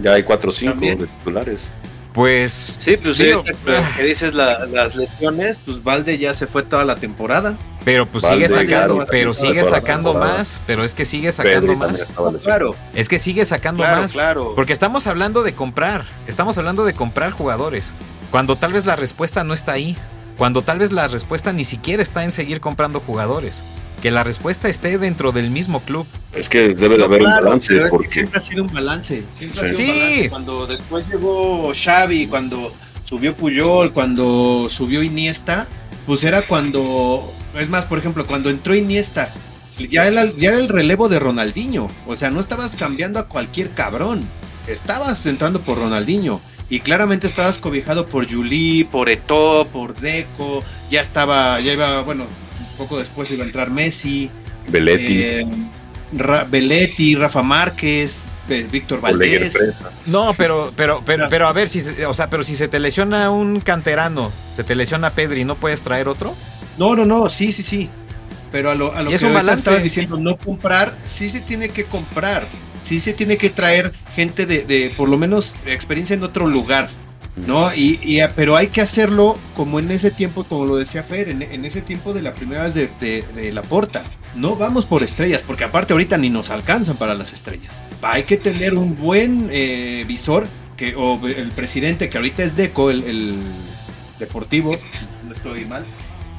[0.00, 1.70] Ya hay cuatro o cinco de titulares.
[2.12, 2.76] Pues.
[2.78, 3.30] Sí, pues sí,
[3.96, 7.56] que dices las lesiones, pues Valde ya se fue toda la temporada.
[7.84, 12.06] Pero pues sigue sacando, pero sigue sacando más, pero es que sigue sacando más.
[12.42, 12.76] Claro.
[12.94, 14.12] Es que sigue sacando más.
[14.12, 14.54] Claro.
[14.54, 17.94] Porque estamos hablando de comprar, estamos hablando de comprar jugadores.
[18.30, 19.96] Cuando tal vez la respuesta no está ahí.
[20.38, 23.62] Cuando tal vez la respuesta ni siquiera está en seguir comprando jugadores.
[24.00, 26.06] Que la respuesta esté dentro del mismo club.
[26.32, 27.78] Es que debe de haber un balance.
[27.90, 28.10] Porque...
[28.10, 29.22] Siempre ha sido un balance.
[29.32, 30.30] Siempre ha sido un balance.
[30.30, 32.72] Cuando después llegó Xavi, cuando
[33.04, 35.68] subió Puyol, cuando subió Iniesta,
[36.06, 39.30] pues era cuando, es más, por ejemplo, cuando entró Iniesta,
[39.90, 41.88] ya era, ya era el relevo de Ronaldinho.
[42.06, 44.26] O sea, no estabas cambiando a cualquier cabrón.
[44.66, 46.40] Estabas entrando por Ronaldinho.
[46.68, 50.62] Y claramente estabas cobijado por Juli, por Eto, por Deco.
[50.90, 52.24] Ya estaba, ya iba, bueno,
[52.70, 54.30] un poco después iba a entrar Messi.
[54.68, 55.22] Belletti.
[55.22, 55.46] eh,
[56.16, 59.52] Ra- Belletti, Rafa Márquez, eh, Víctor Valdés.
[60.06, 62.78] No, pero, pero, pero, pero a ver, si, se- o sea, pero si se te
[62.78, 66.34] lesiona un canterano, se te lesiona Pedri, ¿no puedes traer otro?
[66.78, 67.88] No, no, no, sí, sí, sí.
[68.50, 72.46] Pero a lo, a lo que estabas diciendo, no comprar, sí se tiene que comprar.
[72.82, 76.88] Sí se tiene que traer gente de, de por lo menos, experiencia en otro lugar.
[77.36, 77.74] ¿no?
[77.74, 81.28] Y, y, eh, pero hay que hacerlo como en ese tiempo, como lo decía Fer,
[81.30, 84.04] en, en ese tiempo de la primera vez de, de, de la porta.
[84.34, 87.82] No vamos por estrellas, porque aparte ahorita ni nos alcanzan para las estrellas.
[88.02, 92.90] Hay que tener un buen eh, visor, que, o el presidente, que ahorita es Deco,
[92.90, 93.34] el, el
[94.18, 94.76] deportivo,
[95.26, 95.84] no estoy mal.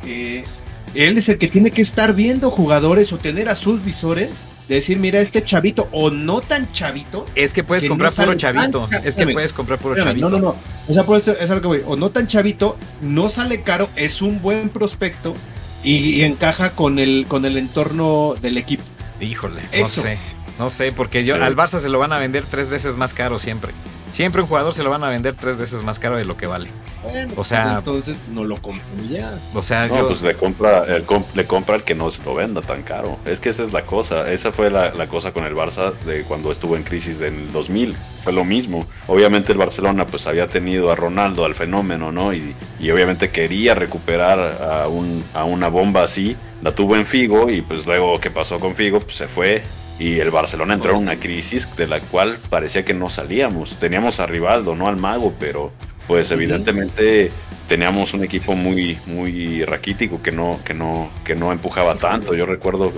[0.05, 4.75] Él es el que tiene que estar viendo jugadores o tener a sus visores, de
[4.75, 8.35] decir, mira, este chavito o no tan chavito, Es que puedes Que no comprar puro
[8.35, 8.87] chavito.
[8.89, 10.29] tan- Es que puedes comprar puro Espérame, chavito.
[10.29, 10.55] No, no, no.
[10.87, 11.81] O sea, por eso es algo que voy.
[11.85, 15.33] O no tan chavito, no sale caro, es un buen prospecto
[15.83, 18.83] y, y encaja con el, con el entorno del equipo.
[19.19, 20.17] Híjole, no sé.
[20.59, 23.39] No sé, porque yo al Barça se lo van a vender tres veces más caro
[23.39, 23.73] siempre.
[24.13, 26.45] Siempre un jugador se lo van a vender tres veces más caro de lo que
[26.45, 26.69] vale.
[27.01, 29.39] Bueno, O sea- pues entonces no lo compro ya.
[29.55, 30.07] O sea, No, yo.
[30.07, 33.17] pues le compra, el comp- le compra el que no se lo venda tan caro.
[33.25, 34.31] Es que esa es la cosa.
[34.31, 37.95] Esa fue la, la cosa con el Barça de cuando estuvo en crisis del 2000.
[38.23, 38.85] Fue lo mismo.
[39.07, 42.33] Obviamente el Barcelona pues había tenido a Ronaldo, al fenómeno, ¿no?
[42.35, 46.37] Y, y obviamente quería recuperar a, un, a una bomba así.
[46.61, 48.99] La tuvo en Figo y pues luego, ¿qué pasó con Figo?
[48.99, 49.63] Pues se fue.
[50.03, 53.77] Y el Barcelona entró en una crisis de la cual parecía que no salíamos.
[53.79, 55.71] Teníamos a Rivaldo, no al mago, pero
[56.09, 57.31] pues evidentemente
[57.67, 62.33] teníamos un equipo muy muy raquítico que no que no que no empujaba tanto.
[62.35, 62.91] Yo recuerdo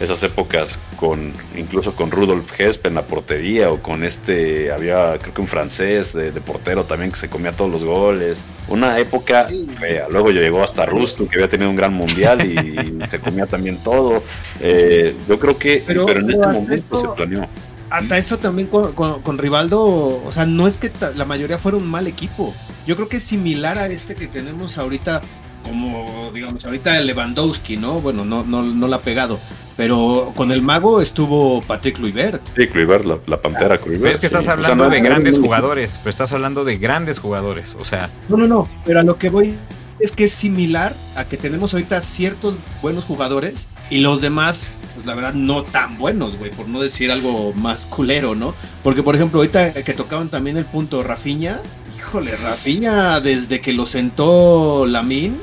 [0.00, 5.34] esas épocas con incluso con Rudolf Hesp en la portería o con este había creo
[5.34, 8.42] que un francés de, de portero también que se comía todos los goles.
[8.68, 10.06] Una época fea.
[10.08, 14.22] Luego llegó hasta Rusto que había tenido un gran mundial y se comía también todo.
[14.60, 17.48] Eh, yo creo que Pero- pero, en pero ese hasta momento esto- se planeó
[17.92, 19.82] Hasta eso también con, con, con Rivaldo,
[20.24, 22.54] o sea, no es que la mayoría fuera un mal equipo.
[22.86, 25.20] Yo creo que es similar a este que tenemos ahorita,
[25.62, 28.00] como digamos, ahorita el Lewandowski, ¿no?
[28.00, 29.38] Bueno, no, no, no la ha pegado.
[29.76, 32.42] Pero con el mago estuvo Patrick Kluivert.
[32.56, 34.34] sí Kluivert la, la pantera Kluivert Pero es que sí.
[34.34, 35.98] estás O sea, hablando no- de no- grandes no- jugadores.
[35.98, 37.76] Pero estás hablando de grandes jugadores.
[37.80, 39.56] O sea, No, no, no, pero a lo que voy
[39.98, 45.06] es que es similar a que tenemos ahorita ciertos buenos jugadores y los demás, pues
[45.06, 48.54] la verdad, no tan buenos, güey, por no decir algo más culero, ¿no?
[48.82, 51.60] Porque, por ejemplo, ahorita que tocaban también el punto Rafiña,
[51.96, 55.40] híjole, Rafiña, desde que lo sentó Lamin,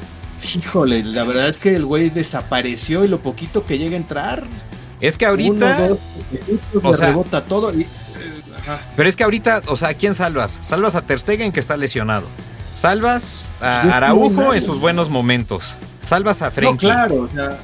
[0.56, 4.44] híjole, la verdad es que el güey desapareció y lo poquito que llega a entrar,
[5.02, 5.78] es que ahorita.
[5.78, 7.88] uno, dos, o o sea- rebota todo y, eh,
[8.60, 8.82] ajá.
[8.96, 10.60] Pero es que ahorita, o sea, ¿a quién salvas?
[10.62, 12.28] Salvas a Ter Stegen que está lesionado.
[12.76, 15.76] Salvas a Araujo en sus buenos momentos.
[16.06, 16.86] Salvas a No, Frenkie.
[16.88, 17.58] claro, o sea,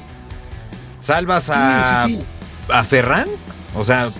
[1.00, 2.24] Salvas a, sí, sí.
[2.72, 3.28] a Ferran.
[3.74, 4.10] O sea,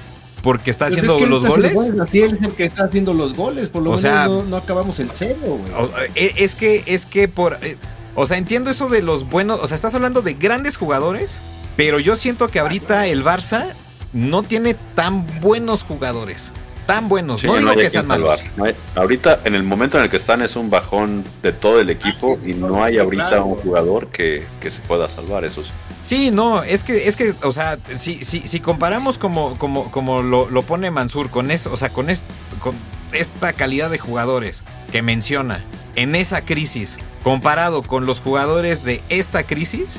[0.43, 1.73] porque está Pues haciendo es que él los goles.
[2.13, 4.57] Él es el que está haciendo los goles, por lo O menos sea- no, no
[4.57, 5.73] acabamos en cero, güey.
[5.73, 7.59] O- eh, es que, es que por.
[7.63, 7.77] eh,
[8.15, 9.61] o sea, entiendo eso de los buenos.
[9.61, 11.39] O sea, estás hablando de grandes jugadores.
[11.77, 13.67] Pero yo siento que ahorita el Barça
[14.15, 16.51] no tiene tan buenos jugadores.
[16.87, 17.41] Tan buenos.
[17.41, 18.39] Sí, no digo a que sean malos.
[18.39, 18.57] salvar.
[18.57, 21.81] No hay- ahorita, en el momento en el que están, es un bajón de todo
[21.81, 23.47] el equipo y no hay ahorita Claro.
[23.47, 25.71] un jugador que, que se pueda salvar, eso sí.
[26.03, 30.23] Sí, no, es que, es que, o sea, si, si, si comparamos como, como, como
[30.23, 32.25] lo, lo pone Mansur con eso, o sea, con, est-
[32.61, 32.75] con
[33.13, 35.65] esta calidad de jugadores que menciona
[35.97, 39.99] en esa crisis, comparado con los jugadores de esta crisis,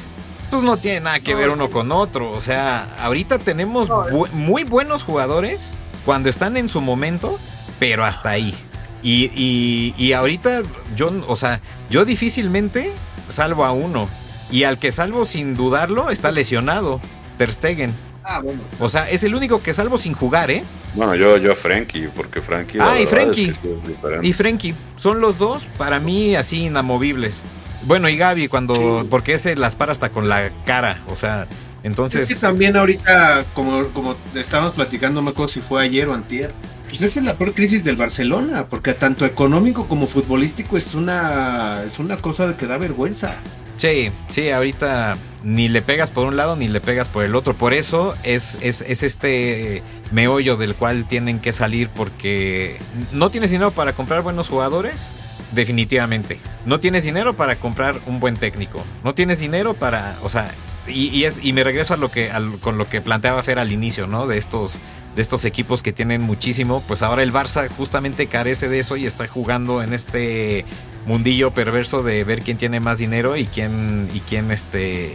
[0.50, 2.32] pues no tiene nada que No, ver uno con otro.
[2.32, 5.72] O sea, ahorita tenemos No, bu- muy buenos jugadores
[6.08, 7.38] cuando están en su momento,
[7.80, 8.56] pero hasta ahí.
[9.04, 10.64] Y, y, y ahorita
[10.96, 12.94] yo, o sea, yo difícilmente
[13.28, 14.08] salvo a uno.
[14.50, 17.02] Y al que salvo sin dudarlo está lesionado,
[17.38, 17.94] Ter Stegen.
[18.24, 18.62] Ah, bueno.
[18.80, 20.64] O sea, es el único que salvo sin jugar, ¿eh?
[20.96, 22.78] Bueno, yo, yo a Frankie, porque Frankie.
[22.80, 23.50] Ah, y Frenkie.
[23.50, 24.28] es que sí es diferente.
[24.28, 24.76] Y Frenkie.
[24.96, 27.44] Son los dos, para mí, así inamovibles.
[27.84, 29.02] Bueno, y Gaby, cuando.
[29.02, 29.08] Sí.
[29.10, 31.04] Porque ese las para hasta con la cara.
[31.10, 31.50] O sea,
[31.88, 32.30] entonces.
[32.30, 36.14] es que también ahorita, como, como estábamos platicando, no me acuerdo si fue ayer o
[36.14, 36.54] antier,
[36.88, 41.82] pues esa es la peor crisis del Barcelona, porque tanto económico como futbolístico es una,
[41.86, 43.44] es una cosa que da vergüenza.
[43.76, 47.56] Sí, sí, ahorita ni le pegas por un lado ni le pegas por el otro.
[47.56, 52.80] Por eso es, es, es este meollo del cual tienen que salir porque
[53.12, 55.10] no tienes dinero para comprar buenos jugadores.
[55.52, 56.40] definitivamente.
[56.66, 58.84] No tienes dinero para comprar un buen técnico.
[59.04, 60.50] No tienes dinero para, o sea,
[60.88, 64.08] y, es, y me regreso a lo que, con lo que planteaba Fer al inicio,
[64.08, 64.28] ¿no?
[64.28, 64.80] De estos,
[65.16, 66.84] de estos equipos que tienen muchísimo.
[66.88, 70.66] Pues ahora el Barça justamente carece de eso y está jugando en este
[71.06, 75.14] mundillo perverso de ver quién tiene más dinero y quién, y quién, este,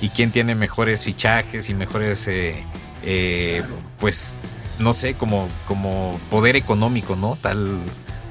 [0.00, 2.64] y quién tiene mejores fichajes y mejores, eh,
[3.02, 3.62] eh,
[4.00, 4.36] pues,
[4.78, 7.36] no sé, como, como poder económico, ¿no?
[7.40, 7.78] Tal,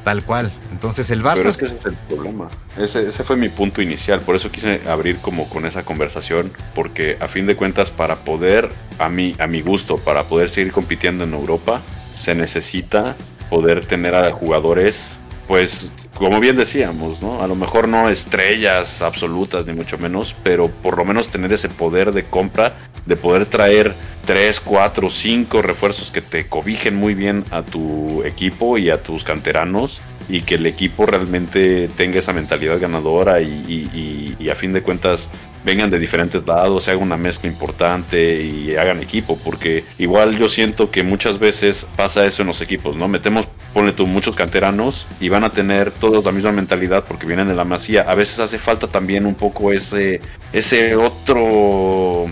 [0.03, 0.51] Tal cual.
[0.71, 1.35] Entonces el Barça.
[1.35, 2.49] Pero es que ese es el problema.
[2.77, 4.19] Ese, ese, fue mi punto inicial.
[4.19, 6.51] Por eso quise abrir como con esa conversación.
[6.75, 10.73] Porque a fin de cuentas, para poder, a mi, a mi gusto, para poder seguir
[10.73, 11.81] compitiendo en Europa,
[12.15, 13.15] se necesita
[13.49, 17.41] poder tener a jugadores, pues, como bien decíamos, ¿no?
[17.41, 21.69] A lo mejor no estrellas absolutas, ni mucho menos, pero por lo menos tener ese
[21.69, 22.73] poder de compra,
[23.05, 23.93] de poder traer
[24.25, 29.23] 3, 4, 5 refuerzos que te cobijen muy bien a tu equipo y a tus
[29.23, 35.29] canteranos y que el equipo realmente tenga esa mentalidad ganadora y, a fin de cuentas
[35.65, 40.49] vengan de diferentes lados, se haga una mezcla importante y hagan equipo, porque igual yo
[40.49, 43.07] siento que muchas veces pasa eso en los equipos, ¿no?
[43.07, 47.47] Metemos, ponle tú, muchos canteranos y van a tener todos la misma mentalidad porque vienen
[47.47, 48.01] de la masía.
[48.01, 50.19] A veces hace falta también un poco ese,
[50.51, 52.27] ese otro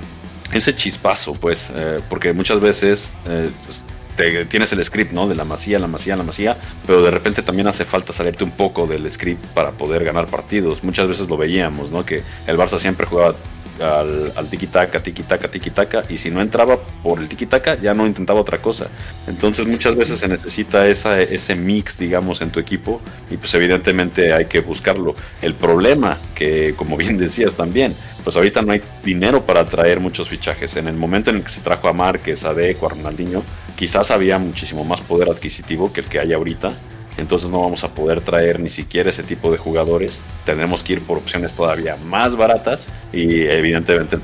[0.52, 3.84] ese chispazo, pues, eh, porque muchas veces eh, pues,
[4.16, 5.28] te, tienes el script, ¿no?
[5.28, 8.52] De la masía, la masía, la masía, pero de repente también hace falta salirte un
[8.52, 10.84] poco del script para poder ganar partidos.
[10.84, 12.06] Muchas veces lo veíamos, ¿no?
[12.06, 13.36] Que el Barça siempre jugaba
[13.82, 18.40] al, al tiki-taka, tiki-taka, tiki-taka, y si no entraba por el tiki-taka, ya no intentaba
[18.40, 18.88] otra cosa.
[19.28, 24.34] Entonces muchas veces se necesita esa, ese mix, digamos, en tu equipo, y pues evidentemente
[24.34, 25.16] hay que buscarlo.
[25.42, 30.30] El problema, que como bien decías también, pues ahorita no hay dinero para traer muchos
[30.30, 30.76] fichajes.
[30.76, 33.44] En el momento en el que se trajo a Márquez, a Deco, a Ronaldinho,
[33.76, 36.72] quizás había muchísimo más poder adquisitivo que el que hay ahorita
[37.22, 40.20] entonces no vamos a poder traer ni siquiera ese tipo de jugadores.
[40.44, 44.22] Tendremos que ir por opciones todavía más baratas y evidentemente el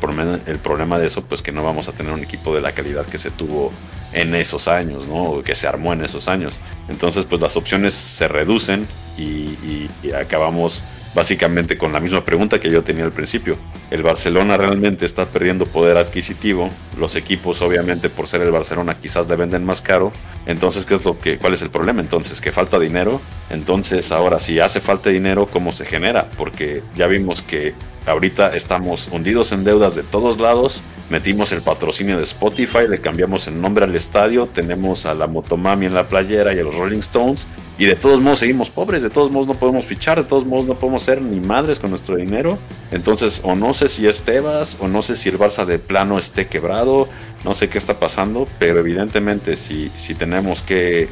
[0.59, 3.19] problema, de eso pues que no vamos a tener un equipo de la calidad que
[3.19, 3.71] se tuvo
[4.13, 5.43] en esos años, ¿no?
[5.43, 6.59] que se armó en esos años.
[6.89, 10.83] Entonces pues las opciones se reducen y acabamos
[11.17, 13.57] básicamente con la misma pregunta que yo tenía al principio.
[13.89, 16.69] ¿El Barcelona realmente está perdiendo poder adquisitivo?
[16.95, 20.13] Los equipos, obviamente, por ser el Barcelona, quizás le venden más caro.
[20.45, 22.01] Entonces, ¿qué es lo que, ¿cuál es el problema?
[22.01, 23.19] Entonces, que falta dinero.
[23.49, 26.29] Entonces, ahora, si hace falta dinero, ¿cómo se genera?
[26.37, 27.73] Porque ya vimos que
[28.05, 30.83] ahorita estamos hundidos en deudas de todos lados.
[31.09, 35.87] Metimos el patrocinio de Spotify, le cambiamos el nombre al estadio, tenemos a la Motomami
[35.87, 37.47] en la playera y a los Rolling Stones.
[37.79, 40.65] Y de todos modos seguimos pobres, de todos modos no podemos fichar, de todos modos
[40.65, 42.57] no podemos ser ni madres con nuestro dinero.
[42.91, 46.17] Entonces, o no sé si es Tebas, o no sé si el Barça de plano
[46.17, 47.07] esté quebrado,
[47.45, 51.09] no sé qué está pasando, pero evidentemente si, si tenemos que eh,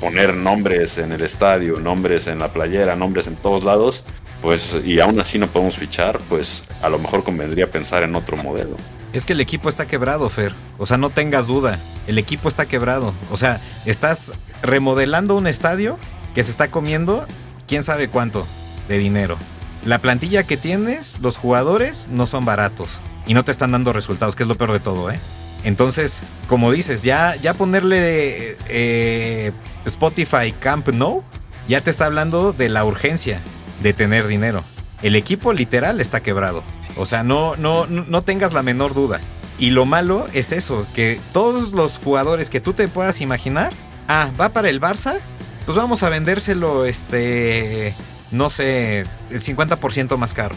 [0.00, 4.02] poner nombres en el estadio, nombres en la playera, nombres en todos lados,
[4.42, 8.36] pues y aún así no podemos fichar, pues a lo mejor convendría pensar en otro
[8.36, 8.76] modelo.
[9.14, 10.52] Es que el equipo está quebrado, Fer.
[10.76, 11.78] O sea, no tengas duda.
[12.08, 13.14] El equipo está quebrado.
[13.30, 15.98] O sea, estás remodelando un estadio
[16.34, 17.24] que se está comiendo
[17.68, 18.44] quién sabe cuánto
[18.88, 19.38] de dinero.
[19.84, 24.34] La plantilla que tienes, los jugadores no son baratos y no te están dando resultados,
[24.34, 25.20] que es lo peor de todo, ¿eh?
[25.62, 29.52] Entonces, como dices, ya, ya ponerle eh,
[29.86, 31.22] Spotify Camp No,
[31.68, 33.42] ya te está hablando de la urgencia
[33.80, 34.64] de tener dinero.
[35.02, 36.64] El equipo literal está quebrado.
[36.96, 39.20] O sea, no, no, no tengas la menor duda.
[39.58, 43.72] Y lo malo es eso, que todos los jugadores que tú te puedas imaginar,
[44.08, 45.20] ah, va para el Barça,
[45.64, 47.94] pues vamos a vendérselo, este,
[48.30, 50.56] no sé, el 50% más caro.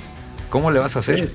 [0.49, 1.31] ¿Cómo le vas a hacer?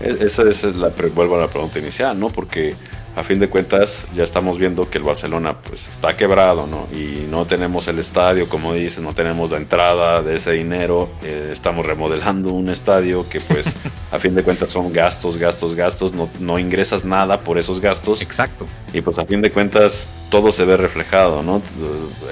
[0.00, 2.30] Esa es la, vuelvo a la pregunta inicial, ¿no?
[2.30, 2.74] Porque
[3.16, 6.86] a fin de cuentas ya estamos viendo que el Barcelona pues está quebrado, ¿no?
[6.96, 11.48] Y no tenemos el estadio, como dices, no tenemos la entrada de ese dinero, eh,
[11.52, 13.66] estamos remodelando un estadio que pues
[14.10, 18.22] a fin de cuentas son gastos, gastos, gastos, no, no ingresas nada por esos gastos.
[18.22, 18.66] Exacto.
[18.92, 21.62] Y pues a fin de cuentas todo se ve reflejado, ¿no?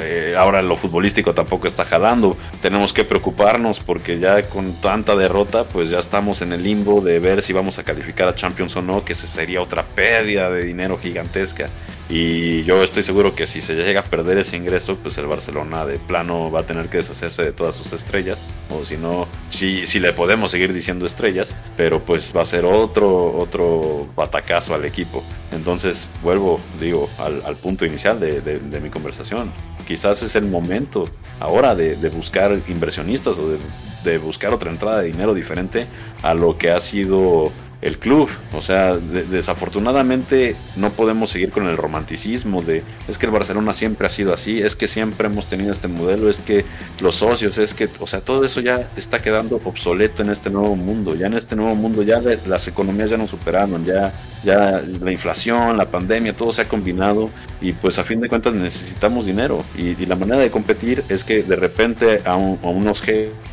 [0.00, 5.64] Eh, ahora lo futbolístico tampoco está jalando, tenemos que preocuparnos porque ya con tanta derrota
[5.64, 8.82] pues ya estamos en el limbo de ver si vamos a calificar a Champions o
[8.82, 11.70] no, que ese sería otra pérdida de dinero gigantesca.
[12.10, 15.84] Y yo estoy seguro que si se llega a perder ese ingreso, pues el Barcelona
[15.84, 18.46] de plano va a tener que deshacerse de todas sus estrellas.
[18.70, 22.64] O si no, si, si le podemos seguir diciendo estrellas, pero pues va a ser
[22.64, 25.22] otro, otro batacazo al equipo.
[25.52, 29.52] Entonces vuelvo, digo, al, punto inicial de, mi conversación.
[29.86, 31.06] Quizás es el momento
[31.40, 33.58] ahora de, buscar inversionistas o
[34.04, 35.86] de, buscar otra entrada de dinero diferente
[36.22, 38.28] a lo que ha sido el club.
[38.52, 44.06] O sea, desafortunadamente no podemos seguir con el romanticismo de es que el Barcelona siempre
[44.06, 46.64] ha sido así, es que siempre hemos tenido este modelo, es que
[47.00, 50.76] los socios, es que, o sea, todo eso ya está quedando obsoleto en este nuevo
[50.76, 51.14] mundo.
[51.14, 54.12] Ya en este nuevo mundo ya las economías ya no superaron, ya,
[54.44, 58.54] ya la inflación, la pandemia, todo se ha combinado y pues a fin de cuentas
[58.54, 63.02] necesitamos dinero y, la manera de competir es que de repente a, unos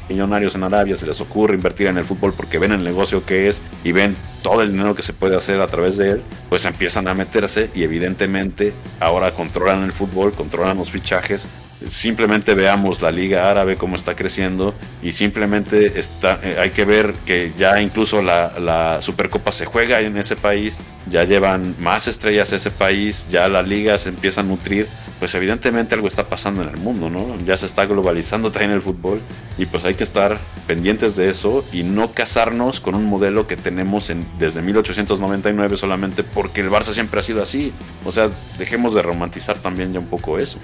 [0.10, 3.48] millonarios en Arabia se les ocurre invertir en el fútbol porque ven el negocio que
[3.48, 6.66] es y ven todo el dinero que se puede hacer a través de él, pues
[6.66, 11.48] empiezan a meterse y evidentemente ahora controlan el fútbol, controlan los fichajes.
[11.90, 17.14] Simplemente veamos la liga árabe cómo está creciendo y simplemente está, eh, hay que ver
[17.26, 20.80] que ya incluso la, Supercopa se juega en ese país,
[21.10, 24.88] ya llevan más estrellas ese país, ya la liga se empieza a nutrir
[25.20, 27.38] pues evidentemente algo está pasando en el mundo, ¿no?
[27.46, 29.22] Ya se está globalizando también el fútbol
[29.58, 33.56] y pues hay que estar pendientes de eso y no casarnos con un modelo que
[33.56, 37.72] tenemos en, desde 1899 solamente porque el Barça siempre ha sido así.
[38.04, 40.60] O sea, dejemos de romantizar también ya un poco eso.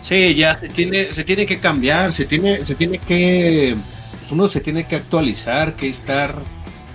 [0.00, 3.76] Sí, ya se tiene, se tiene que cambiar, se tiene, se tiene que,
[4.20, 6.36] pues, uno se tiene que actualizar, que estar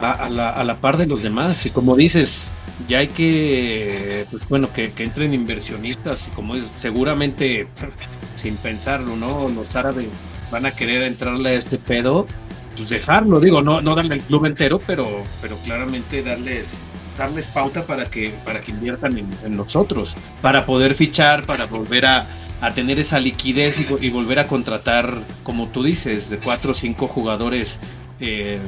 [0.04, 1.66] a, la, a la par de los demás.
[1.66, 2.52] Y como dices,
[2.88, 7.68] ya hay que, pues bueno, que, entren inversionistas y como es seguramente
[8.36, 9.50] sin pensarlo, ¿no?
[9.50, 10.08] Los árabes
[10.52, 12.28] van a querer entrarle a este pedo,
[12.76, 15.08] pues dejarlo, digo, no, no darle el club entero, pero,
[15.42, 16.80] pero claramente darles
[17.18, 22.26] darles pauta para que, para que inviertan en, nosotros, para poder fichar, para volver a,
[22.76, 27.80] tener esa liquidez y, volver a contratar, como tú dices, de cuatro o cinco jugadores
[28.20, 28.60] eh,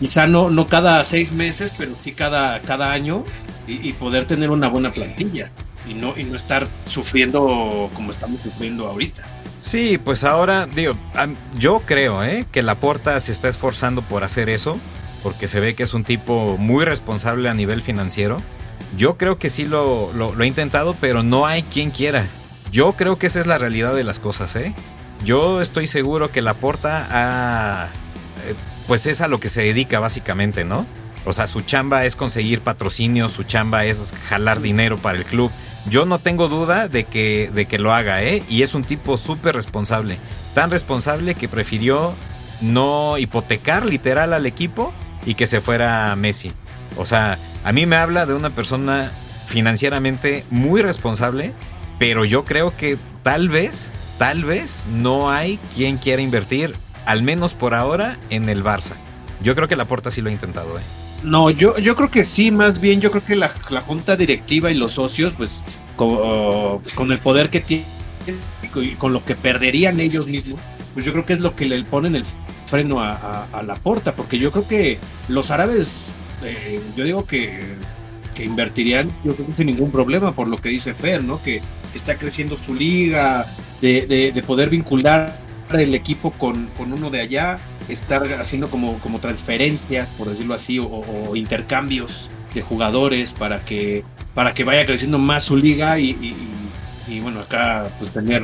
[0.00, 3.24] quizá no, no cada seis meses, pero sí cada, cada año
[3.66, 5.50] y, poder tener una buena plantilla
[5.88, 9.22] y no, y no estar sufriendo como estamos sufriendo ahorita.
[9.60, 10.94] Sí, pues ahora, digo,
[11.58, 12.44] yo creo ¿eh?
[12.52, 14.78] que Laporta se está esforzando por hacer eso,
[15.22, 18.42] porque se ve que es un tipo muy responsable a nivel financiero.
[18.98, 22.26] Yo creo que sí lo, lo, lo intentado, pero no hay quien quiera.
[22.70, 24.74] Yo creo que esa es la realidad de las cosas, ¿eh?
[25.24, 27.88] Yo estoy seguro que Laporta ha
[28.46, 28.54] eh,
[28.86, 30.86] pues es a lo que se dedica básicamente, ¿no?
[31.26, 35.50] O sea, su chamba es conseguir patrocinios, su chamba es jalar dinero para el club.
[35.88, 38.42] Yo no tengo duda de que, de que lo haga, ¿eh?
[38.48, 40.18] Y es un tipo súper responsable.
[40.54, 42.14] Tan responsable que prefirió
[42.60, 44.92] no hipotecar literal al equipo
[45.24, 46.52] y que se fuera Messi.
[46.96, 49.10] O sea, a mí me habla de una persona
[49.46, 51.52] financieramente muy responsable,
[51.98, 56.76] pero yo creo que tal vez, tal vez no hay quien quiera invertir
[57.06, 58.94] al menos por ahora, en el Barça.
[59.42, 60.82] Yo creo que la Porta sí lo ha intentado, ¿eh?
[61.22, 63.48] No, yo, yo creo que sí, más bien yo creo que la,
[63.86, 65.64] junta directiva y los socios, pues
[65.96, 67.86] con, con el poder que tienen
[68.74, 70.60] y con lo que perderían ellos mismos,
[70.92, 72.24] pues yo creo que es lo que le ponen el
[72.66, 74.98] freno a, la porta, porque yo creo que
[75.28, 77.60] los árabes, eh, yo digo que,
[78.34, 81.42] que, invertirían, yo creo que sin ningún problema, por lo que dice Fer, ¿no?
[81.42, 81.60] Que
[81.94, 83.46] está creciendo su liga,
[83.80, 89.18] de, de, de poder vincular el equipo con, uno de allá, estar haciendo como, como
[89.18, 94.04] transferencias, por decirlo así, o, intercambios de jugadores para que,
[94.34, 96.36] para que vaya creciendo más su liga y,
[97.22, 98.42] bueno, acá pues tener,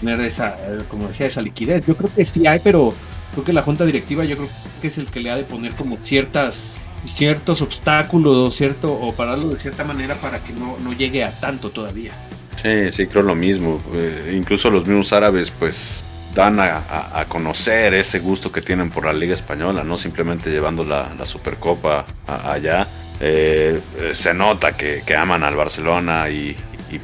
[0.00, 0.56] tener esa,
[0.88, 1.82] como decía, esa liquidez.
[1.86, 2.92] Yo creo que sí hay, pero
[3.32, 4.48] creo que la junta directiva yo creo
[4.80, 9.50] que es el que le ha de poner como ciertas ciertos obstáculos cierto o pararlo
[9.50, 12.12] de cierta manera para que no, no llegue a tanto todavía.
[12.60, 13.80] Sí, sí, creo lo mismo.
[13.92, 16.02] Eh, incluso los mismos árabes, pues
[16.36, 21.10] dan a, conocer ese gusto que tienen por la Liga Española, no simplemente llevando la,
[21.24, 22.86] Supercopa allá.
[23.18, 23.80] Eh,
[24.12, 26.54] se nota que, aman al Barcelona y,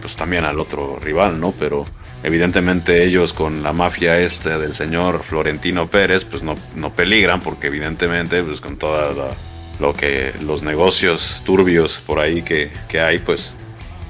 [0.01, 1.53] pues también al otro rival, ¿no?
[1.59, 1.87] Pero
[2.23, 7.69] evidentemente ellos con la mafia esta del señor Florentino Pérez, pues no, no peligran porque
[7.69, 9.35] evidentemente pues con toda
[9.81, 12.71] lo que los negocios turbios por ahí que,
[13.01, 13.55] hay, pues,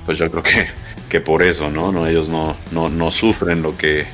[0.05, 0.67] pues yo creo que,
[1.09, 1.93] que por eso, ¿no?
[1.93, 4.05] no ellos no, no, no sufren lo que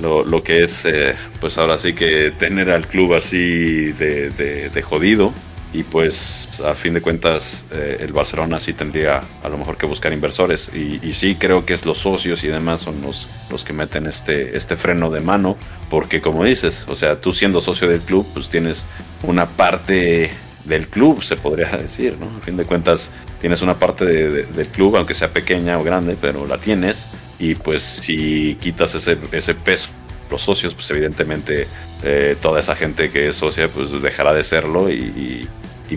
[0.00, 4.82] lo, lo que es, eh, pues ahora sí que tener al club así de, de,
[4.82, 5.32] jodido.
[5.70, 9.84] Y pues a fin de cuentas eh, el Barcelona sí tendría a lo mejor que
[9.84, 10.70] buscar inversores.
[10.74, 14.56] Y, sí creo que es los socios y demás son los, los que meten este,
[14.56, 15.56] este freno de mano.
[15.90, 18.86] Porque como dices, o sea, tú siendo socio del club, pues tienes
[19.22, 20.30] una parte
[20.64, 22.38] del club, se podría decir, ¿no?
[22.38, 26.46] A fin de cuentas tienes una parte del club, aunque sea pequeña o grande, pero
[26.46, 27.06] la tienes
[27.38, 29.90] y pues si quitas ese, ese peso
[30.30, 31.66] los socios, pues evidentemente
[32.02, 35.48] eh, toda esa gente que es socia pues dejará de serlo y,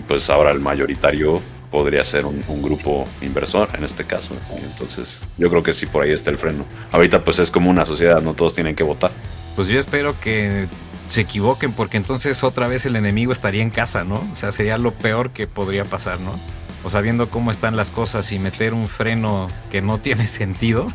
[0.08, 1.40] pues ahora el mayoritario
[1.70, 4.34] podría ser un, grupo inversor en este caso.
[4.56, 6.64] Entonces yo creo que sí por ahí está el freno.
[6.92, 9.10] Ahorita pues es como una sociedad, no todos tienen que votar.
[9.54, 10.66] Pues yo espero que
[11.08, 14.26] se equivoquen, porque entonces otra vez el enemigo estaría en casa, ¿no?
[14.32, 16.38] O sea, sería lo peor que podría pasar, ¿no?
[16.84, 20.88] O sea, viendo cómo están las cosas y meter un freno que no tiene sentido,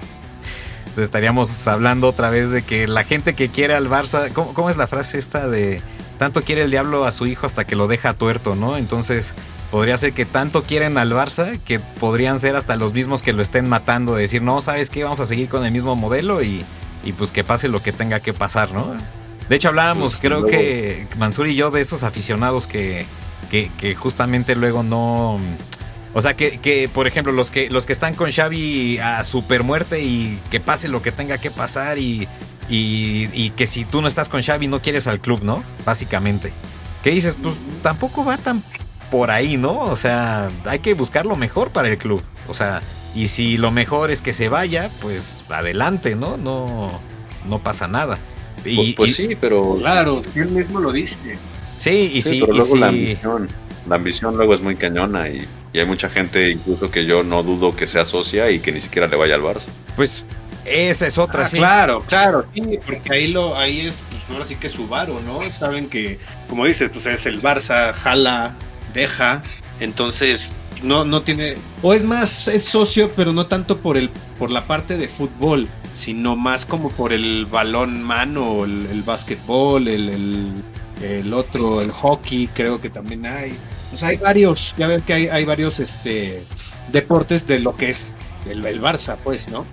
[0.97, 4.71] pues estaríamos hablando otra vez de que la gente que quiere al Barça, ¿cómo, cómo
[4.71, 5.83] es la frase esta de
[6.17, 8.77] tanto quiere el diablo a su hijo hasta que lo deja tuerto, ¿no?
[8.77, 9.35] Entonces,
[9.69, 13.43] podría ser que tanto quieren al Barça que podrían ser hasta los mismos que lo
[13.43, 15.03] estén matando, de decir, no, ¿sabes qué?
[15.03, 16.65] Vamos a seguir con el mismo modelo y,
[17.03, 18.95] y pues que pase lo que tenga que pasar, ¿no?
[19.49, 23.05] De hecho, hablábamos, Pues, creo luego- que Mansur y yo, de esos aficionados que,
[23.51, 25.39] que, que justamente luego no.
[26.17, 29.61] O sea, que, que, por ejemplo, los que, los que están con Xavi a super
[29.61, 32.27] muerte y que pase lo que tenga que pasar y,
[32.67, 35.63] y, y que si tú no estás con Xavi no quieres al club, ¿no?
[35.85, 36.51] Básicamente.
[37.03, 37.37] ¿Qué dices?
[37.39, 37.53] Pues
[37.83, 38.63] tampoco va tan
[39.11, 39.77] por ahí, ¿no?
[39.81, 42.23] O sea, hay que buscar lo mejor para el club.
[42.47, 42.81] O sea,
[43.13, 46.35] y si lo mejor es que se vaya, pues adelante, ¿no?
[46.35, 46.89] No,
[47.47, 48.17] no pasa nada.
[48.65, 51.37] Y, Pues, pues y- sí, pero Claro, él mismo lo dice.
[51.77, 52.79] sí, y Sí, sí, pero y luego sí.
[52.79, 53.49] la ambición.
[53.87, 55.47] La ambición luego es muy cañona y,
[55.77, 58.81] y hay mucha gente incluso que yo no dudo que sea socia y que ni
[58.81, 59.67] siquiera le vaya al Barça.
[59.95, 60.25] Pues
[60.65, 61.57] esa es otra, Ah, sí.
[61.57, 65.39] Claro, claro, sí, porque ahí lo, ahí es, pues ahora sí que su varo, ¿no?
[65.51, 66.17] Saben que,
[66.49, 68.55] como dices, pues es el Barça, jala,
[68.91, 69.43] deja,
[69.79, 70.49] entonces
[70.81, 71.53] no, no tiene,
[71.83, 74.09] o es más, es socio, pero no tanto por el,
[74.39, 79.87] por la parte de fútbol, sino más como por el balón mano, el, el básquetbol,
[79.87, 80.63] el, el,
[81.03, 83.55] el otro, el hockey, creo que también hay.
[83.95, 86.43] Sea, hay varios, ya ves que hay, hay varios este
[86.91, 88.07] deportes de lo que es
[88.49, 89.65] el, el Barça, pues, ¿no?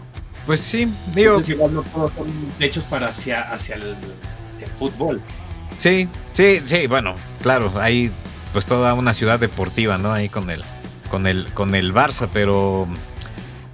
[0.46, 2.26] Pues sí, digo, Entonces, igual no todos son
[2.60, 3.96] hechos para hacia, hacia, el,
[4.54, 5.20] hacia el fútbol.
[5.78, 8.12] sí, sí, sí, bueno, claro, hay
[8.52, 10.12] pues toda una ciudad deportiva, ¿no?
[10.12, 10.62] Ahí con el,
[11.10, 12.86] con el, con el Barça, pero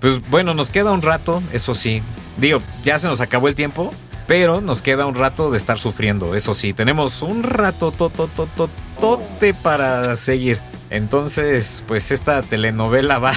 [0.01, 2.03] pues bueno, nos queda un rato, eso sí.
[2.38, 3.93] Digo, ya se nos acabó el tiempo,
[4.31, 6.72] pero nos queda un rato de estar sufriendo, eso sí.
[6.72, 10.61] Tenemos un rato tote para seguir.
[10.89, 13.33] Entonces, pues esta telenovela va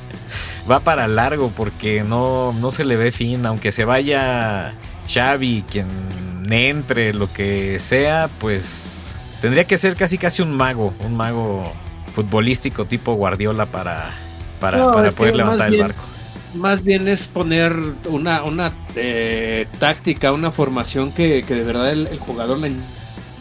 [0.70, 4.72] va para largo porque no, no se le ve fin, aunque se vaya
[5.06, 5.86] Xavi, quien
[6.50, 11.70] entre, lo que sea, pues tendría que ser casi casi un mago, un mago
[12.14, 14.14] futbolístico tipo Guardiola para,
[14.60, 16.02] para, No, poder levantar el bien- barco.
[16.54, 17.74] Más bien es poner
[18.08, 22.72] una, una eh, táctica, una formación que, que de verdad el, el jugador le-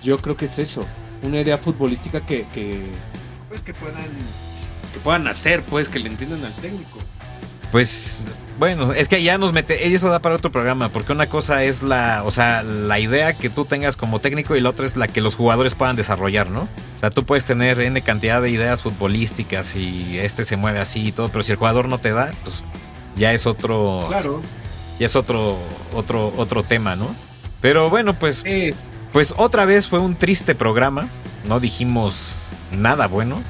[0.02, 0.86] yo creo que es eso,
[1.22, 2.86] una idea futbolística que, que
[3.50, 4.06] pues que puedan
[4.94, 7.00] que puedan hacer, pues que le entiendan al técnico.
[7.72, 8.26] Pues
[8.60, 11.82] bueno, es que ya nos mete, eso da para otro programa, porque una cosa es
[11.84, 15.08] la, o sea, la idea que tú tengas como técnico y la otra es la
[15.08, 16.64] que los jugadores puedan desarrollar, ¿no?
[16.96, 21.08] O sea, tú puedes tener N cantidad de ideas futbolísticas y este se mueve así
[21.08, 22.64] y todo, pero si el jugador no te da, pues
[23.16, 24.42] ya es otro, Claro.
[25.00, 25.58] ya es otro,
[25.94, 27.14] otro, otro tema, ¿no?
[27.62, 28.44] Pero bueno, pues,
[29.12, 31.10] pues otra vez fue un triste programa,
[31.48, 32.38] no dijimos
[32.72, 33.42] nada bueno.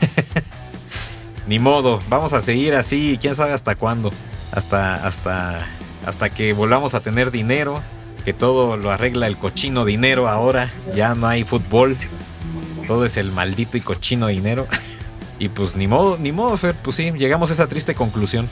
[1.46, 4.10] Ni modo, vamos a seguir así, quién sabe hasta cuándo.
[4.52, 5.66] Hasta, hasta,
[6.04, 7.82] hasta que volvamos a tener dinero,
[8.24, 11.96] que todo lo arregla el cochino dinero ahora, ya no hay fútbol,
[12.88, 14.66] todo es el maldito y cochino dinero.
[15.38, 18.48] Y pues ni modo, ni modo, Fer, pues sí, llegamos a esa triste conclusión.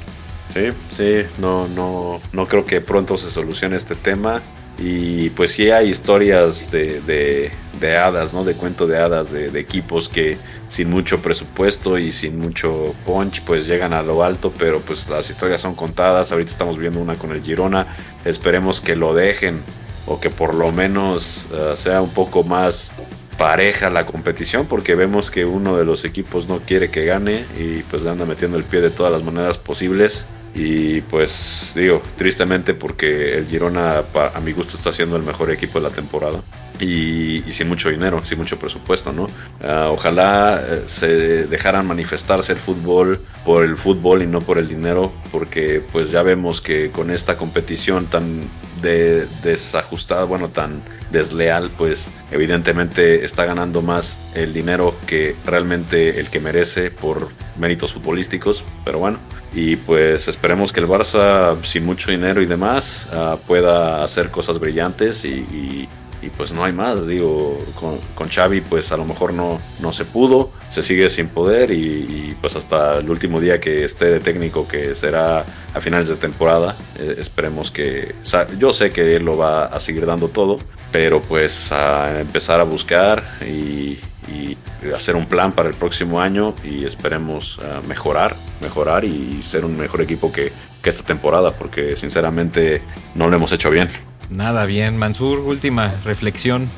[0.55, 4.41] Sí, sí, no, no, no creo que pronto se solucione este tema.
[4.79, 7.51] Y pues sí hay historias de, de,
[7.81, 8.45] de hadas, ¿no?
[8.45, 10.37] De cuento de hadas, de, de equipos que
[10.69, 15.29] sin mucho presupuesto y sin mucho punch, pues llegan a lo alto, pero pues las
[15.31, 16.33] historias son contadas.
[16.33, 17.97] Ahorita estamos viendo una con el Girona.
[18.25, 19.63] Esperemos que lo dejen
[20.07, 22.93] o que por lo menos eh, sea un poco más
[23.39, 27.83] pareja la competición porque vemos que uno de los equipos no quiere que gane y
[27.83, 32.75] pues le anda metiendo el pie de todas las maneras posibles y pues digo tristemente
[32.75, 36.41] porque el Girona a mi gusto está siendo el mejor equipo de la temporada
[36.81, 39.27] y, y sin mucho dinero, sin mucho presupuesto, ¿no?
[39.63, 44.67] Ah, ojalá eh, se dejaran manifestarse el fútbol por el fútbol y no por el
[44.69, 48.49] dinero, porque pues ya vemos que con esta competición tan
[48.83, 56.29] de, desajustada, bueno, tan desleal, pues evidentemente está ganando más el dinero que realmente el
[56.29, 59.21] que merece por méritos futbolísticos, pero bueno,
[59.55, 64.59] y pues esperemos que el Barça sin mucho dinero y demás ah, pueda hacer cosas
[64.59, 65.89] brillantes y, y-
[66.25, 69.93] y, pues no hay más, digo, con, con Xavi pues a lo mejor no, no
[69.93, 74.07] se pudo, se sigue sin poder y, y, pues hasta el último día que esté
[74.07, 75.45] de técnico que será
[75.75, 79.67] a finales de temporada, eh, esperemos que, o sea, yo sé que él lo va
[79.67, 80.59] a seguir dando todo,
[80.93, 83.99] pero pues a empezar a buscar y,
[84.29, 84.57] y
[84.95, 89.77] hacer un plan para el próximo año y esperemos ah, mejorar, mejorar y ser un
[89.77, 90.53] mejor equipo que,
[90.83, 92.83] que esta temporada, porque sinceramente
[93.15, 93.89] no lo hemos hecho bien.
[94.31, 94.97] Nada bien.
[94.97, 96.69] Mansur, última reflexión.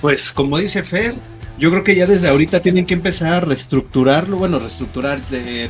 [0.00, 1.14] Pues como dice Fer,
[1.58, 5.20] yo creo que ya desde ahorita tienen que empezar a reestructurarlo, bueno, reestructurar,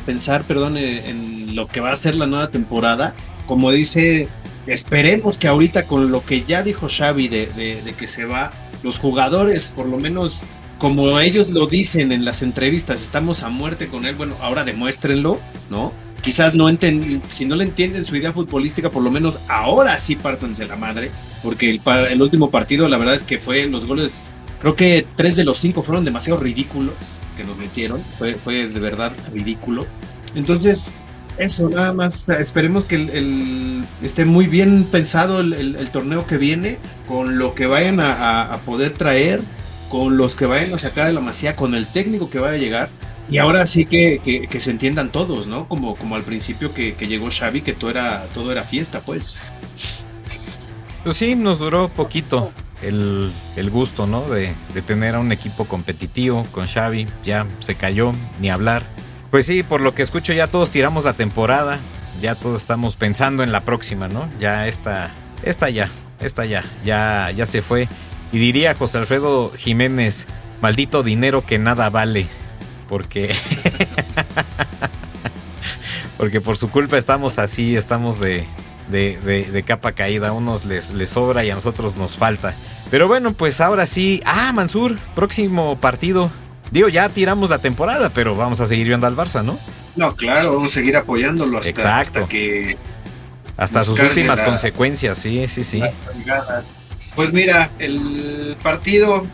[0.05, 3.15] pensar, perdón, eh, en lo que va a ser la nueva temporada.
[3.45, 4.27] Como dice,
[4.67, 8.51] esperemos que ahorita con lo que ya dijo Xavi de, de que se va,
[8.83, 10.45] los jugadores, por lo menos
[10.77, 15.39] como ellos lo dicen en las entrevistas, estamos a muerte con él, bueno, ahora demuéstrenlo,
[15.69, 15.93] ¿no?
[16.25, 20.17] Quizás no entienden, si no le entienden su idea futbolística, por lo menos ahora sí
[20.17, 21.11] pártanse la madre,
[21.41, 24.33] porque el, el último partido, la verdad es que fue los goles
[24.65, 26.95] Creo que tres de los cinco fueron demasiado ridículos
[27.37, 28.01] que nos metieron.
[28.17, 29.85] Fue, fue de verdad ridículo.
[30.33, 30.91] Entonces,
[31.37, 32.29] eso, nada más.
[32.29, 38.57] Esperemos que esté muy bien pensado el, torneo que viene, con lo que vayan a,
[38.65, 39.39] poder traer,
[39.89, 42.59] con los que vayan a sacar de la masía, con el técnico que vaya a
[42.59, 42.89] llegar.
[43.29, 45.67] Y ahora sí que, que, se entiendan todos, ¿no?
[45.67, 49.35] Como, como al principio que, que, llegó Xavi, que todo era, todo era fiesta, pues.
[51.03, 52.51] Pues sí, nos duró poquito
[52.81, 54.27] el, gusto, ¿no?
[54.29, 54.55] De,
[54.85, 57.07] tener a un equipo competitivo con Xavi.
[57.23, 58.85] Ya se cayó, ni hablar.
[59.31, 61.79] Pues sí, por lo que escucho ya todos tiramos la temporada.
[62.21, 64.29] Ya todos estamos pensando en la próxima, ¿no?
[64.39, 65.13] Ya esta,
[65.43, 67.89] esta ya, esta ya, ya, ya se fue.
[68.31, 70.27] Y diría José Alfredo Jiménez,
[70.61, 72.27] maldito dinero que nada vale.
[72.87, 73.35] Porque...
[76.17, 78.47] porque por su culpa estamos así, estamos de,
[78.89, 80.29] de, capa caída.
[80.29, 82.53] A unos les, les sobra y a nosotros nos falta.
[82.91, 84.21] Pero bueno, pues ahora sí.
[84.25, 86.29] Ah, Mansur, próximo partido.
[86.71, 89.59] Digo, ya tiramos la temporada, pero vamos a seguir viendo al Barça, ¿no?
[89.95, 92.19] No, claro, vamos a seguir apoyándolo hasta, Exacto.
[92.19, 92.77] hasta que.
[93.57, 95.81] Hasta sus últimas consecuencias, sí, sí, sí.
[97.15, 99.25] Pues mira, el partido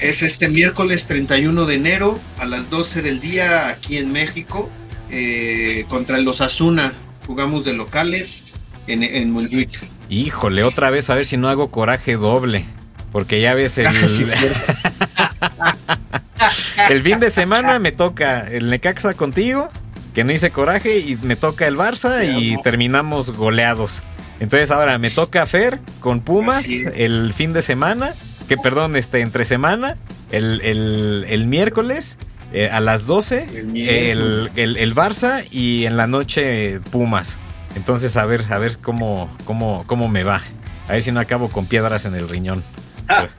[0.00, 4.70] es este miércoles 31 de enero a las 12 del día aquí en México
[5.10, 6.92] eh, contra los Asuna.
[7.26, 8.54] Jugamos de locales
[8.86, 9.68] en, en
[10.08, 12.64] Híjole, otra vez a ver si no hago coraje doble.
[13.12, 13.86] Porque ya ves el.
[16.90, 19.70] el fin de semana me toca el Necaxa contigo,
[20.14, 24.02] que no hice coraje, y me toca el Barça y terminamos goleados.
[24.40, 28.14] Entonces ahora me toca Fer con Pumas el fin de semana,
[28.52, 29.96] que perdón, este, entre semana,
[30.30, 32.18] el, miércoles.
[32.54, 37.38] Eh, a las 12 el, el, Barça y en la noche Pumas.
[37.76, 40.42] Entonces, a ver, a ver cómo, cómo, cómo me va.
[40.86, 42.62] A ver si no acabo con piedras en el riñón.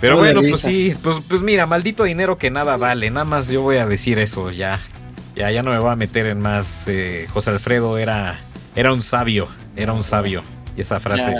[0.00, 3.10] Pero bueno, pues sí, pues, pues mira, maldito dinero que nada vale.
[3.10, 4.78] Nada más yo voy a decir eso, ya.
[5.34, 6.84] Ya, ya no me voy a meter en más.
[6.86, 8.38] Eh, José Alfredo era,
[8.76, 10.44] era un sabio, era un sabio.
[10.78, 11.34] Y esa frase.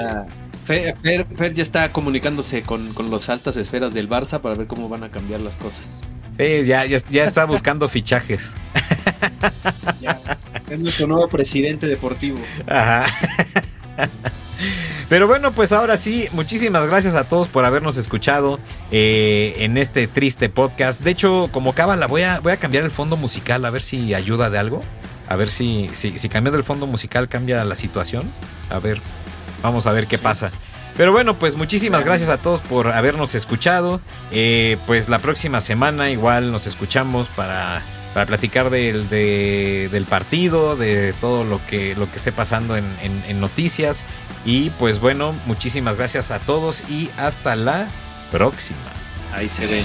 [0.65, 5.05] Fer, ya está comunicándose con, con las altas esferas del Barça para ver cómo van
[5.05, 6.03] a cambiar las cosas.
[6.37, 8.51] Sí, ya, ya, está buscando fichajes.
[10.69, 12.39] es nuestro nuevo presidente deportivo.
[12.67, 13.07] Ajá.
[15.09, 18.59] Pero bueno, pues ahora sí, muchísimas gracias a todos por habernos escuchado
[18.91, 21.01] eh, en este triste podcast.
[21.03, 24.15] De hecho, como cábala, voy a, voy a cambiar el fondo musical a ver si
[24.15, 24.83] ayuda de algo.
[25.29, 28.25] A ver si, si, si cambiando el fondo musical cambia la situación.
[28.71, 29.01] A ver,
[29.63, 30.51] vamos a ver qué pasa.
[30.97, 34.01] Pero bueno, pues muchísimas gracias a todos por habernos escuchado.
[34.33, 37.83] Eh, pues la próxima semana igual nos escuchamos para,
[38.15, 43.41] para platicar del, del partido, de todo lo que, lo que esté pasando en, en
[43.41, 44.05] noticias.
[44.45, 47.89] Y pues bueno, muchísimas gracias a todos y hasta la
[48.33, 48.79] próxima.
[49.33, 49.85] Ahí se ven.